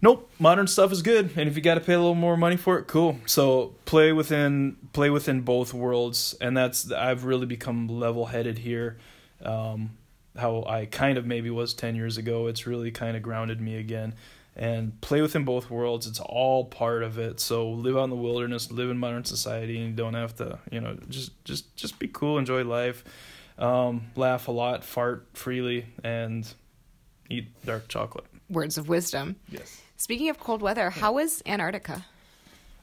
nope, 0.02 0.30
modern 0.38 0.66
stuff 0.66 0.92
is 0.92 1.00
good. 1.00 1.30
And 1.36 1.48
if 1.48 1.56
you 1.56 1.62
got 1.62 1.74
to 1.74 1.80
pay 1.80 1.94
a 1.94 1.98
little 1.98 2.14
more 2.14 2.36
money 2.36 2.56
for 2.56 2.78
it, 2.78 2.86
cool. 2.86 3.18
So 3.24 3.74
play 3.86 4.12
within 4.12 4.76
play 4.92 5.08
within 5.08 5.40
both 5.40 5.72
worlds, 5.72 6.34
and 6.40 6.56
that's 6.56 6.92
I've 6.92 7.24
really 7.24 7.46
become 7.46 7.88
level 7.88 8.26
headed 8.26 8.58
here. 8.58 8.98
Um, 9.42 9.96
how 10.36 10.64
I 10.66 10.86
kind 10.86 11.18
of 11.18 11.26
maybe 11.26 11.50
was 11.50 11.72
ten 11.72 11.94
years 11.94 12.18
ago. 12.18 12.48
It's 12.48 12.66
really 12.66 12.90
kind 12.90 13.16
of 13.16 13.22
grounded 13.22 13.60
me 13.60 13.76
again 13.76 14.14
and 14.56 15.00
play 15.00 15.22
within 15.22 15.44
both 15.44 15.70
worlds. 15.70 16.06
It's 16.06 16.20
all 16.20 16.64
part 16.66 17.02
of 17.02 17.18
it. 17.18 17.40
So 17.40 17.70
live 17.70 17.96
out 17.96 18.04
in 18.04 18.10
the 18.10 18.16
wilderness, 18.16 18.70
live 18.70 18.90
in 18.90 18.98
modern 18.98 19.24
society, 19.24 19.78
and 19.78 19.88
you 19.88 19.92
don't 19.94 20.14
have 20.14 20.34
to, 20.36 20.58
you 20.70 20.80
know, 20.80 20.96
just 21.08 21.44
just 21.44 21.74
just 21.76 21.98
be 21.98 22.08
cool, 22.08 22.38
enjoy 22.38 22.64
life. 22.64 23.04
um, 23.58 24.02
laugh 24.16 24.48
a 24.48 24.52
lot, 24.52 24.84
fart 24.84 25.26
freely, 25.34 25.86
and 26.02 26.52
eat 27.30 27.48
dark 27.64 27.88
chocolate. 27.88 28.24
Words 28.50 28.76
of 28.78 28.88
wisdom. 28.88 29.36
Yes. 29.48 29.80
Speaking 29.96 30.28
of 30.28 30.38
cold 30.38 30.62
weather, 30.62 30.90
how 30.90 31.18
is 31.18 31.42
Antarctica? 31.46 32.04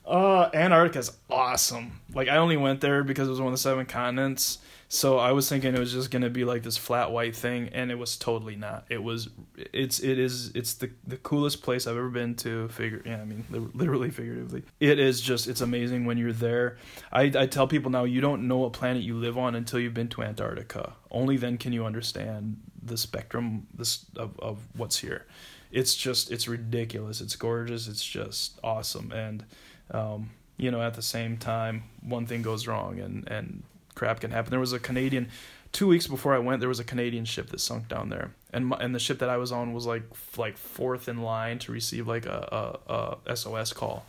Uh, 0.05 0.49
Antarctica's 0.53 1.17
awesome. 1.29 1.99
Like 2.13 2.27
I 2.29 2.37
only 2.37 2.57
went 2.57 2.81
there 2.81 3.03
because 3.03 3.27
it 3.27 3.31
was 3.31 3.39
one 3.39 3.47
of 3.49 3.53
the 3.53 3.57
seven 3.59 3.85
continents. 3.85 4.59
So 4.91 5.19
I 5.19 5.33
was 5.33 5.47
thinking 5.47 5.75
it 5.75 5.79
was 5.79 5.93
just 5.93 6.09
gonna 6.09 6.31
be 6.31 6.43
like 6.43 6.63
this 6.63 6.75
flat 6.75 7.11
white 7.11 7.35
thing, 7.35 7.69
and 7.73 7.91
it 7.91 7.95
was 7.99 8.17
totally 8.17 8.55
not. 8.55 8.85
It 8.89 9.03
was, 9.03 9.29
it's, 9.55 9.99
it 9.99 10.17
is, 10.17 10.49
it's 10.55 10.73
the 10.73 10.89
the 11.05 11.17
coolest 11.17 11.61
place 11.61 11.85
I've 11.85 11.95
ever 11.95 12.09
been 12.09 12.33
to. 12.37 12.67
Figure, 12.69 13.03
yeah, 13.05 13.21
I 13.21 13.25
mean, 13.25 13.45
literally, 13.51 14.09
figuratively. 14.09 14.63
It 14.79 14.97
is 14.97 15.21
just, 15.21 15.47
it's 15.47 15.61
amazing 15.61 16.05
when 16.05 16.17
you're 16.17 16.33
there. 16.33 16.77
I 17.11 17.31
I 17.35 17.45
tell 17.45 17.67
people 17.67 17.91
now, 17.91 18.03
you 18.03 18.19
don't 18.19 18.47
know 18.47 18.57
what 18.57 18.73
planet 18.73 19.03
you 19.03 19.13
live 19.13 19.37
on 19.37 19.53
until 19.53 19.79
you've 19.79 19.93
been 19.93 20.09
to 20.09 20.23
Antarctica. 20.23 20.93
Only 21.11 21.37
then 21.37 21.59
can 21.59 21.71
you 21.71 21.85
understand 21.85 22.59
the 22.81 22.97
spectrum 22.97 23.67
this 23.71 24.07
of 24.15 24.39
of 24.39 24.57
what's 24.75 24.97
here. 24.97 25.27
It's 25.71 25.95
just, 25.95 26.31
it's 26.31 26.47
ridiculous. 26.47 27.21
It's 27.21 27.35
gorgeous. 27.35 27.87
It's 27.87 28.03
just 28.03 28.59
awesome, 28.63 29.11
and 29.11 29.45
um, 29.91 30.31
you 30.57 30.71
know, 30.71 30.81
at 30.81 30.95
the 30.95 31.03
same 31.03 31.37
time, 31.37 31.83
one 32.01 32.25
thing 32.25 32.41
goes 32.41 32.65
wrong, 32.65 32.99
and 32.99 33.27
and 33.27 33.61
crap 33.99 34.21
can 34.21 34.31
happen. 34.31 34.49
There 34.49 34.59
was 34.61 34.71
a 34.71 34.79
Canadian 34.79 35.27
two 35.73 35.85
weeks 35.85 36.07
before 36.07 36.33
I 36.33 36.39
went. 36.39 36.61
There 36.61 36.69
was 36.69 36.79
a 36.79 36.85
Canadian 36.85 37.25
ship 37.25 37.49
that 37.49 37.59
sunk 37.59 37.89
down 37.89 38.07
there, 38.07 38.31
and 38.53 38.67
my, 38.67 38.77
and 38.77 38.95
the 38.95 38.99
ship 38.99 39.19
that 39.19 39.29
I 39.29 39.35
was 39.35 39.51
on 39.51 39.73
was 39.73 39.85
like 39.85 40.03
like 40.37 40.57
fourth 40.57 41.09
in 41.09 41.21
line 41.21 41.59
to 41.59 41.71
receive 41.73 42.07
like 42.07 42.25
a, 42.25 42.77
a, 42.87 43.31
a 43.31 43.35
SOS 43.35 43.73
call 43.73 44.05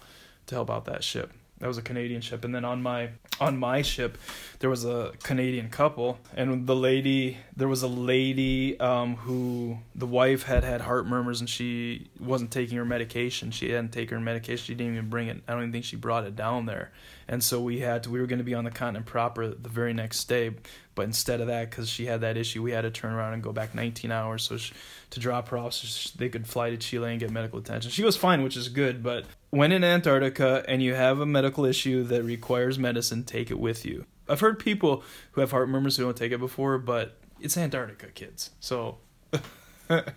to 0.47 0.54
help 0.54 0.70
out 0.70 0.85
that 0.85 1.02
ship. 1.02 1.32
That 1.61 1.69
was 1.69 1.76
a 1.76 1.83
Canadian 1.83 2.23
ship, 2.23 2.47
and 2.47 2.55
then 2.55 2.64
on 2.64 2.83
my 2.83 3.11
on 3.38 3.59
my 3.59 3.83
ship, 3.83 4.17
there 4.61 4.71
was 4.71 4.87
a 4.87 5.12
Canadian 5.23 5.69
couple, 5.69 6.19
and 6.35 6.67
the 6.67 6.75
lady 6.75 7.37
there 7.55 7.69
was 7.69 7.83
a 7.83 7.87
lady 7.87 8.81
um, 8.81 9.17
who 9.17 9.76
the 9.95 10.07
wife 10.07 10.45
had 10.45 10.64
had 10.64 10.81
heart 10.81 11.07
murmurs, 11.07 11.40
and 11.40 11.50
she 11.50 12.09
wasn't 12.19 12.50
taking 12.50 12.79
her 12.79 12.85
medication. 12.87 13.50
She 13.50 13.71
hadn't 13.71 13.93
taken 13.93 14.17
her 14.17 14.25
medication. 14.25 14.64
She 14.64 14.75
didn't 14.75 14.95
even 14.95 15.11
bring 15.11 15.29
it. 15.29 15.43
I 15.47 15.52
don't 15.52 15.61
even 15.61 15.73
think 15.73 15.85
she 15.85 15.97
brought 15.97 16.25
it 16.25 16.35
down 16.35 16.64
there, 16.64 16.93
and 17.29 17.45
so 17.45 17.61
we 17.61 17.81
had 17.81 18.05
to. 18.05 18.11
We 18.11 18.21
were 18.21 18.26
going 18.26 18.38
to 18.38 18.45
be 18.45 18.55
on 18.55 18.64
the 18.64 18.71
continent 18.71 19.05
proper 19.05 19.49
the 19.49 19.69
very 19.69 19.93
next 19.93 20.25
day, 20.25 20.52
but 20.95 21.02
instead 21.02 21.43
of 21.43 21.49
that, 21.49 21.69
because 21.69 21.90
she 21.90 22.07
had 22.07 22.23
that 22.23 22.38
issue, 22.38 22.62
we 22.62 22.71
had 22.73 22.83
to 22.83 22.90
turn 22.90 23.12
around 23.12 23.35
and 23.35 23.43
go 23.43 23.52
back 23.52 23.75
19 23.75 24.11
hours. 24.11 24.45
So 24.45 24.57
she, 24.57 24.73
to 25.11 25.21
drop 25.21 25.49
her 25.49 25.59
off, 25.59 25.75
so 25.75 26.11
they 26.17 26.31
could 26.31 26.47
fly 26.47 26.71
to 26.71 26.79
Chile 26.79 27.11
and 27.11 27.21
get 27.21 27.31
medical 27.31 27.59
attention. 27.59 27.90
She 27.90 28.02
was 28.02 28.17
fine, 28.17 28.43
which 28.43 28.57
is 28.57 28.71
good, 28.71 29.02
but 29.02 29.26
when 29.50 29.73
in 29.73 29.85
Antarctica 29.85 30.64
and 30.69 30.83
you 30.83 30.95
have 30.95 31.21
a 31.21 31.26
medical 31.26 31.64
issue 31.64 32.04
that 32.04 32.23
requires 32.23 32.78
medicine, 32.78 33.25
take 33.25 33.50
it 33.50 33.59
with 33.59 33.85
you. 33.85 34.07
I've 34.28 34.40
heard 34.40 34.59
people 34.59 35.02
who 35.33 35.40
have 35.40 35.50
heart 35.50 35.69
murmurs 35.69 35.97
who 35.97 36.04
don't 36.04 36.16
take 36.16 36.33
it 36.33 36.38
before, 36.38 36.78
but 36.78 37.19
it's 37.40 37.57
Antarctica, 37.57 38.07
kids. 38.09 38.50
So, 38.61 38.99
but 39.88 40.14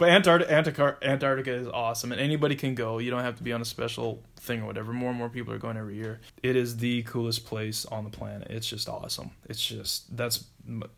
Antarctica, 0.00 0.98
Antarctica, 1.02 1.52
is 1.52 1.68
awesome, 1.68 2.12
and 2.12 2.20
anybody 2.20 2.54
can 2.54 2.74
go. 2.74 2.98
You 2.98 3.10
don't 3.10 3.22
have 3.22 3.36
to 3.36 3.42
be 3.42 3.52
on 3.54 3.62
a 3.62 3.64
special 3.64 4.22
thing 4.36 4.60
or 4.60 4.66
whatever. 4.66 4.92
More 4.92 5.08
and 5.08 5.18
more 5.18 5.30
people 5.30 5.54
are 5.54 5.58
going 5.58 5.78
every 5.78 5.96
year. 5.96 6.20
It 6.42 6.54
is 6.54 6.76
the 6.76 7.02
coolest 7.04 7.46
place 7.46 7.86
on 7.86 8.04
the 8.04 8.10
planet. 8.10 8.48
It's 8.50 8.68
just 8.68 8.90
awesome. 8.90 9.30
It's 9.48 9.64
just 9.64 10.14
that's 10.14 10.44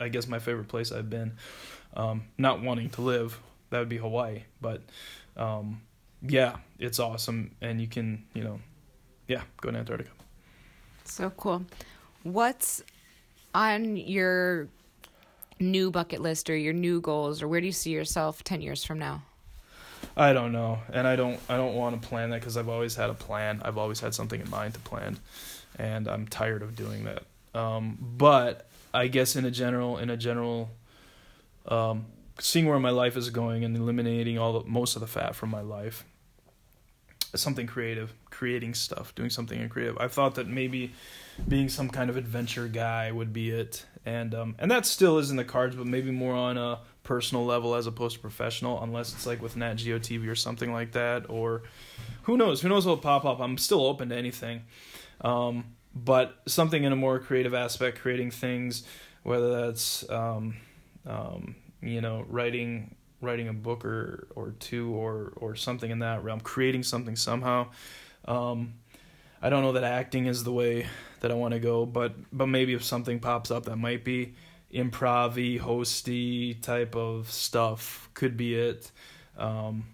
I 0.01 0.09
guess 0.09 0.27
my 0.27 0.39
favorite 0.39 0.67
place 0.67 0.91
I've 0.91 1.09
been. 1.09 1.37
Um, 1.95 2.23
not 2.37 2.61
wanting 2.61 2.89
to 2.91 3.01
live, 3.01 3.39
that 3.69 3.79
would 3.79 3.89
be 3.89 3.97
Hawaii, 3.97 4.43
but. 4.59 4.81
Um, 5.37 5.81
yeah, 6.21 6.57
it's 6.79 6.99
awesome, 6.99 7.51
and 7.61 7.79
you 7.79 7.87
can, 7.87 8.25
you 8.33 8.43
know, 8.43 8.59
yeah, 9.27 9.41
go 9.61 9.71
to 9.71 9.77
Antarctica. 9.77 10.11
So 11.05 11.29
cool. 11.31 11.65
What's 12.23 12.83
on 13.53 13.97
your 13.97 14.67
new 15.59 15.91
bucket 15.91 16.21
list 16.21 16.49
or 16.49 16.55
your 16.55 16.73
new 16.73 17.01
goals, 17.01 17.41
or 17.41 17.47
where 17.47 17.61
do 17.61 17.65
you 17.65 17.73
see 17.73 17.91
yourself 17.91 18.43
ten 18.43 18.61
years 18.61 18.83
from 18.83 18.99
now? 18.99 19.23
I 20.15 20.33
don't 20.33 20.51
know, 20.51 20.79
and 20.91 21.07
I 21.07 21.15
don't 21.15 21.39
I 21.49 21.57
don't 21.57 21.75
want 21.75 22.01
to 22.01 22.07
plan 22.07 22.29
that 22.31 22.41
because 22.41 22.57
I've 22.57 22.69
always 22.69 22.95
had 22.95 23.09
a 23.09 23.13
plan. 23.13 23.61
I've 23.63 23.77
always 23.77 23.99
had 23.99 24.13
something 24.13 24.39
in 24.39 24.49
mind 24.49 24.73
to 24.73 24.79
plan, 24.81 25.17
and 25.77 26.07
I'm 26.07 26.27
tired 26.27 26.61
of 26.61 26.75
doing 26.75 27.05
that. 27.05 27.23
Um, 27.57 27.97
but 27.99 28.67
I 28.93 29.07
guess 29.07 29.35
in 29.35 29.45
a 29.45 29.51
general 29.51 29.97
in 29.97 30.09
a 30.09 30.17
general 30.17 30.69
um, 31.67 32.05
seeing 32.39 32.65
where 32.67 32.79
my 32.79 32.89
life 32.89 33.17
is 33.17 33.29
going 33.29 33.63
and 33.63 33.75
eliminating 33.75 34.37
all 34.37 34.61
the, 34.61 34.69
most 34.69 34.95
of 34.95 35.01
the 35.01 35.07
fat 35.07 35.35
from 35.35 35.49
my 35.49 35.61
life. 35.61 36.05
Something 37.35 37.67
creative 37.67 38.13
creating 38.39 38.73
stuff 38.73 39.13
doing 39.15 39.29
something 39.29 39.67
creative. 39.67 39.97
I 39.97 40.07
thought 40.07 40.35
that 40.35 40.47
maybe 40.47 40.93
being 41.45 41.67
some 41.67 41.89
kind 41.89 42.09
of 42.09 42.15
adventure 42.15 42.69
guy 42.69 43.11
would 43.11 43.33
be 43.33 43.49
it. 43.49 43.85
And 44.05 44.33
um, 44.33 44.55
and 44.57 44.71
that 44.71 44.85
still 44.85 45.17
is 45.17 45.29
in 45.29 45.35
the 45.35 45.43
cards 45.43 45.75
but 45.75 45.85
maybe 45.85 46.09
more 46.09 46.33
on 46.33 46.57
a 46.57 46.79
personal 47.03 47.45
level 47.45 47.75
as 47.75 47.85
opposed 47.85 48.15
to 48.15 48.21
professional 48.21 48.81
unless 48.81 49.13
it's 49.13 49.25
like 49.25 49.41
with 49.41 49.57
nat 49.57 49.73
geo 49.75 49.99
tv 49.99 50.27
or 50.29 50.35
something 50.35 50.71
like 50.71 50.93
that 50.93 51.29
or 51.29 51.63
who 52.23 52.37
knows? 52.37 52.61
Who 52.61 52.69
knows 52.69 52.85
what'll 52.85 53.01
pop 53.01 53.25
up? 53.25 53.41
I'm 53.41 53.57
still 53.57 53.85
open 53.85 54.09
to 54.09 54.15
anything. 54.15 54.61
Um, 55.21 55.75
but 55.93 56.37
something 56.47 56.83
in 56.85 56.93
a 56.93 56.95
more 56.95 57.19
creative 57.19 57.53
aspect 57.53 57.99
creating 57.99 58.31
things 58.31 58.83
whether 59.23 59.65
that's 59.65 60.09
um, 60.09 60.55
um 61.05 61.55
you 61.81 62.01
know, 62.01 62.25
writing 62.27 62.95
writing 63.21 63.47
a 63.47 63.53
book 63.53 63.83
or 63.85 64.27
or 64.35 64.51
two 64.59 64.93
or 64.93 65.33
or 65.37 65.55
something 65.55 65.91
in 65.91 65.99
that 65.99 66.23
realm, 66.23 66.39
creating 66.39 66.83
something 66.83 67.15
somehow. 67.15 67.67
Um, 68.25 68.75
I 69.41 69.49
don't 69.49 69.63
know 69.63 69.73
that 69.73 69.83
acting 69.83 70.25
is 70.25 70.43
the 70.43 70.51
way 70.51 70.87
that 71.21 71.31
I 71.31 71.33
want 71.33 71.53
to 71.53 71.59
go, 71.59 71.85
but 71.85 72.13
but 72.31 72.47
maybe 72.47 72.73
if 72.73 72.83
something 72.83 73.19
pops 73.19 73.51
up 73.51 73.65
that 73.65 73.77
might 73.77 74.03
be 74.03 74.33
improv 74.73 75.59
hosty 75.59 76.61
type 76.61 76.95
of 76.95 77.31
stuff 77.31 78.09
could 78.13 78.37
be 78.37 78.55
it. 78.55 78.91
Um, 79.37 79.85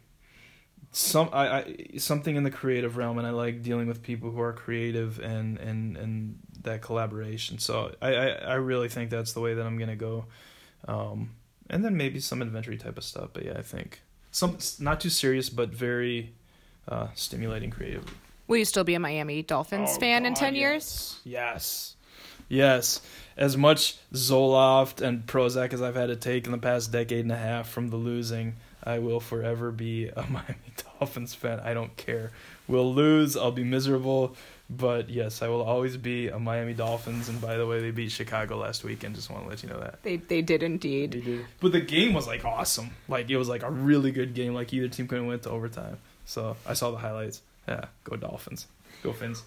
some 0.91 1.29
I, 1.33 1.47
I 1.47 1.75
something 1.97 2.35
in 2.35 2.43
the 2.43 2.51
creative 2.51 2.97
realm, 2.97 3.17
and 3.17 3.27
I 3.27 3.31
like 3.31 3.61
dealing 3.61 3.87
with 3.87 4.01
people 4.01 4.31
who 4.31 4.39
are 4.39 4.53
creative 4.53 5.19
and 5.19 5.57
and 5.57 5.97
and 5.97 6.39
that 6.61 6.81
collaboration. 6.81 7.59
So 7.59 7.93
I 8.01 8.15
I, 8.15 8.27
I 8.27 8.53
really 8.55 8.89
think 8.89 9.09
that's 9.09 9.33
the 9.33 9.41
way 9.41 9.53
that 9.55 9.65
I'm 9.65 9.77
gonna 9.77 9.95
go. 9.95 10.25
Um, 10.87 11.31
and 11.69 11.83
then 11.83 11.97
maybe 11.97 12.19
some 12.19 12.41
adventure 12.41 12.75
type 12.75 12.97
of 12.97 13.03
stuff. 13.03 13.29
But 13.33 13.45
yeah, 13.45 13.57
I 13.57 13.61
think 13.61 14.01
some 14.31 14.57
not 14.79 14.99
too 14.99 15.09
serious, 15.09 15.49
but 15.49 15.69
very 15.69 16.33
uh, 16.87 17.07
stimulating, 17.15 17.71
creative. 17.71 18.05
Will 18.47 18.57
you 18.57 18.65
still 18.65 18.83
be 18.83 18.93
a 18.93 18.99
Miami 18.99 19.41
Dolphins 19.41 19.91
oh, 19.93 19.99
fan 19.99 20.23
God, 20.23 20.27
in 20.27 20.33
ten 20.35 20.55
yes. 20.55 20.59
years? 20.59 21.19
Yes, 21.23 21.95
yes. 22.49 23.01
As 23.37 23.57
much 23.57 23.97
Zoloft 24.13 25.01
and 25.01 25.25
Prozac 25.25 25.73
as 25.73 25.81
I've 25.81 25.95
had 25.95 26.07
to 26.07 26.15
take 26.15 26.45
in 26.45 26.51
the 26.51 26.57
past 26.57 26.91
decade 26.91 27.25
and 27.25 27.31
a 27.31 27.37
half 27.37 27.67
from 27.67 27.89
the 27.89 27.97
losing, 27.97 28.55
I 28.83 28.99
will 28.99 29.19
forever 29.19 29.71
be 29.71 30.07
a 30.07 30.21
Miami 30.29 30.73
Dolphins 30.99 31.33
fan. 31.33 31.59
I 31.59 31.73
don't 31.73 31.95
care. 31.97 32.31
We'll 32.67 32.93
lose. 32.93 33.35
I'll 33.35 33.51
be 33.51 33.63
miserable. 33.63 34.35
But 34.69 35.09
yes, 35.09 35.41
I 35.41 35.47
will 35.47 35.61
always 35.61 35.95
be 35.95 36.29
a 36.29 36.39
Miami 36.39 36.73
Dolphins. 36.73 37.29
And 37.29 37.39
by 37.39 37.55
the 37.57 37.67
way, 37.67 37.81
they 37.81 37.91
beat 37.91 38.11
Chicago 38.11 38.57
last 38.57 38.83
weekend. 38.83 39.15
Just 39.15 39.29
want 39.29 39.43
to 39.43 39.49
let 39.49 39.61
you 39.61 39.69
know 39.69 39.79
that 39.79 40.01
they 40.01 40.17
they 40.17 40.41
did 40.41 40.63
indeed. 40.63 41.11
They 41.11 41.21
did. 41.21 41.45
But 41.59 41.71
the 41.71 41.81
game 41.81 42.13
was 42.13 42.25
like 42.25 42.43
awesome. 42.45 42.89
Like 43.07 43.29
it 43.29 43.37
was 43.37 43.47
like 43.47 43.63
a 43.63 43.69
really 43.69 44.11
good 44.11 44.33
game. 44.33 44.53
Like 44.53 44.73
either 44.73 44.87
team 44.87 45.07
couldn't 45.07 45.27
win 45.27 45.39
to 45.41 45.49
overtime. 45.51 45.97
So 46.25 46.57
I 46.65 46.73
saw 46.73 46.91
the 46.91 46.97
highlights. 46.97 47.41
Yeah, 47.67 47.85
go 48.03 48.15
Dolphins. 48.15 48.67
Go 49.03 49.13
Fins. 49.13 49.43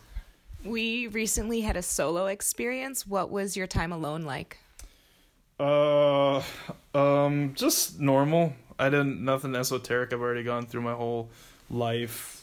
We 0.65 1.07
recently 1.09 1.61
had 1.61 1.77
a 1.77 1.83
solo 1.83 2.27
experience. 2.27 3.07
What 3.07 3.31
was 3.31 3.57
your 3.57 3.67
time 3.67 3.93
alone 3.93 4.23
like? 4.23 4.59
Uh, 5.59 6.43
um, 6.95 7.53
just 7.55 7.99
normal. 7.99 8.53
I 8.79 8.91
didn't 8.91 9.25
nothing 9.25 9.55
esoteric. 9.57 10.13
I've 10.13 10.21
already 10.21 10.45
gone 10.45 10.67
through 10.67 10.83
my 10.83 10.95
whole 10.95 11.31
life, 11.71 12.38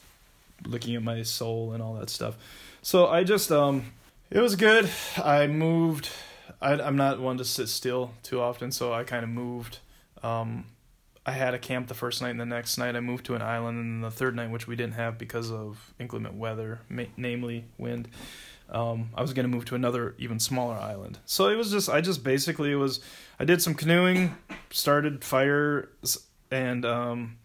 looking 0.66 0.96
at 0.96 1.04
my 1.04 1.24
soul 1.24 1.74
and 1.74 1.82
all 1.82 1.94
that 1.96 2.10
stuff. 2.10 2.38
So 2.82 3.08
I 3.08 3.24
just 3.24 3.52
um, 3.52 3.94
it 4.30 4.40
was 4.40 4.56
good. 4.56 4.90
I 5.18 5.48
moved. 5.48 6.10
I, 6.62 6.74
I'm 6.74 6.96
not 6.96 7.20
one 7.20 7.38
to 7.38 7.46
sit 7.46 7.70
still 7.70 8.14
too 8.24 8.40
often, 8.42 8.72
so 8.72 8.94
I 8.94 9.04
kind 9.04 9.24
of 9.24 9.30
moved. 9.30 9.80
Um, 10.24 10.66
I 11.26 11.32
had 11.32 11.54
a 11.54 11.60
camp 11.60 11.88
the 11.88 11.94
first 11.96 12.22
night, 12.22 12.30
and 12.30 12.40
the 12.40 12.46
next 12.46 12.78
night 12.78 12.96
I 12.96 13.00
moved 13.00 13.26
to 13.26 13.36
an 13.36 13.42
island, 13.42 13.80
and 13.80 14.04
the 14.04 14.12
third 14.12 14.36
night, 14.36 14.52
which 14.52 14.68
we 14.68 14.76
didn't 14.76 14.94
have 14.94 15.18
because 15.18 15.52
of 15.52 15.94
inclement 16.00 16.36
weather, 16.36 16.80
ma- 16.88 17.04
namely 17.18 17.66
wind. 17.78 18.08
Um, 18.70 19.10
I 19.16 19.22
was 19.22 19.34
going 19.34 19.44
to 19.44 19.56
move 19.56 19.66
to 19.66 19.76
another 19.76 20.16
even 20.18 20.40
smaller 20.40 20.76
island. 20.76 21.20
So 21.26 21.50
it 21.50 21.56
was 21.56 21.72
just 21.72 21.90
I 21.90 22.02
just 22.02 22.24
basically 22.24 22.72
it 22.72 22.76
was 22.76 23.00
I 23.40 23.46
did 23.46 23.62
some 23.62 23.74
canoeing, 23.74 24.36
started 24.72 25.24
fires, 25.24 26.18
and 26.52 26.86
um, 26.86 27.38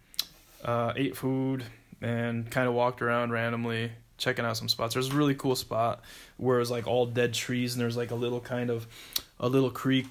uh, 0.64 0.92
ate 0.96 1.16
food, 1.16 1.64
and 2.00 2.50
kind 2.50 2.68
of 2.68 2.74
walked 2.74 3.02
around 3.02 3.30
randomly 3.30 3.90
checking 4.20 4.44
out 4.44 4.56
some 4.56 4.68
spots. 4.68 4.94
There's 4.94 5.08
a 5.08 5.14
really 5.14 5.34
cool 5.34 5.56
spot 5.56 6.02
where 6.36 6.56
it 6.56 6.60
was 6.60 6.70
like 6.70 6.86
all 6.86 7.06
dead 7.06 7.34
trees 7.34 7.74
and 7.74 7.80
there's 7.82 7.96
like 7.96 8.10
a 8.10 8.14
little 8.14 8.40
kind 8.40 8.70
of 8.70 8.86
a 9.40 9.48
little 9.48 9.70
creek 9.70 10.06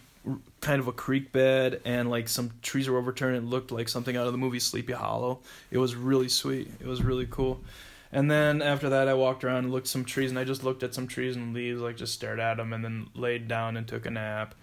kind 0.60 0.82
of 0.82 0.88
a 0.88 0.92
creek 0.92 1.32
bed 1.32 1.80
and 1.86 2.10
like 2.10 2.28
some 2.28 2.52
trees 2.62 2.90
were 2.90 2.98
overturned 2.98 3.38
it 3.38 3.44
looked 3.44 3.72
like 3.72 3.88
something 3.88 4.18
out 4.18 4.26
of 4.26 4.34
the 4.34 4.38
movie 4.38 4.60
Sleepy 4.60 4.94
Hollow. 4.94 5.40
It 5.72 5.78
was 5.78 5.96
really 5.96 6.28
sweet. 6.28 6.70
It 6.82 6.88
was 6.88 7.02
really 7.02 7.28
cool. 7.30 7.62
And 8.12 8.30
then 8.30 8.62
after 8.62 8.90
that 8.90 9.08
I 9.08 9.14
walked 9.14 9.44
around 9.44 9.66
and 9.66 9.72
looked 9.72 9.88
some 9.88 10.04
trees 10.04 10.32
and 10.32 10.40
I 10.40 10.44
just 10.44 10.64
looked 10.64 10.84
at 10.84 10.94
some 10.94 11.08
trees 11.08 11.36
and 11.36 11.54
leaves 11.54 11.80
like 11.80 11.96
just 11.96 12.14
stared 12.14 12.40
at 12.40 12.58
them 12.58 12.74
and 12.74 12.84
then 12.84 13.08
laid 13.14 13.48
down 13.48 13.78
and 13.78 13.88
took 13.88 14.06
a 14.06 14.12
nap. 14.12 14.56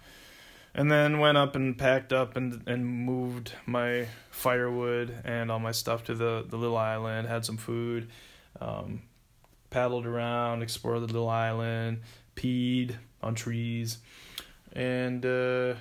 And 0.77 0.91
then 0.91 1.17
went 1.17 1.37
up 1.37 1.55
and 1.55 1.75
packed 1.75 2.13
up 2.13 2.37
and 2.37 2.61
and 2.67 2.85
moved 2.85 3.51
my 3.65 4.07
firewood 4.29 5.13
and 5.25 5.51
all 5.51 5.59
my 5.59 5.71
stuff 5.71 6.03
to 6.05 6.15
the 6.15 6.45
the 6.47 6.55
little 6.55 6.77
island. 6.77 7.27
Had 7.27 7.43
some 7.43 7.57
food, 7.57 8.09
um, 8.61 9.01
paddled 9.71 10.05
around, 10.05 10.61
explored 10.61 11.01
the 11.01 11.07
little 11.07 11.29
island, 11.29 12.01
peed 12.35 12.95
on 13.21 13.33
trees, 13.33 13.97
and 14.71 15.25
uh, 15.25 15.73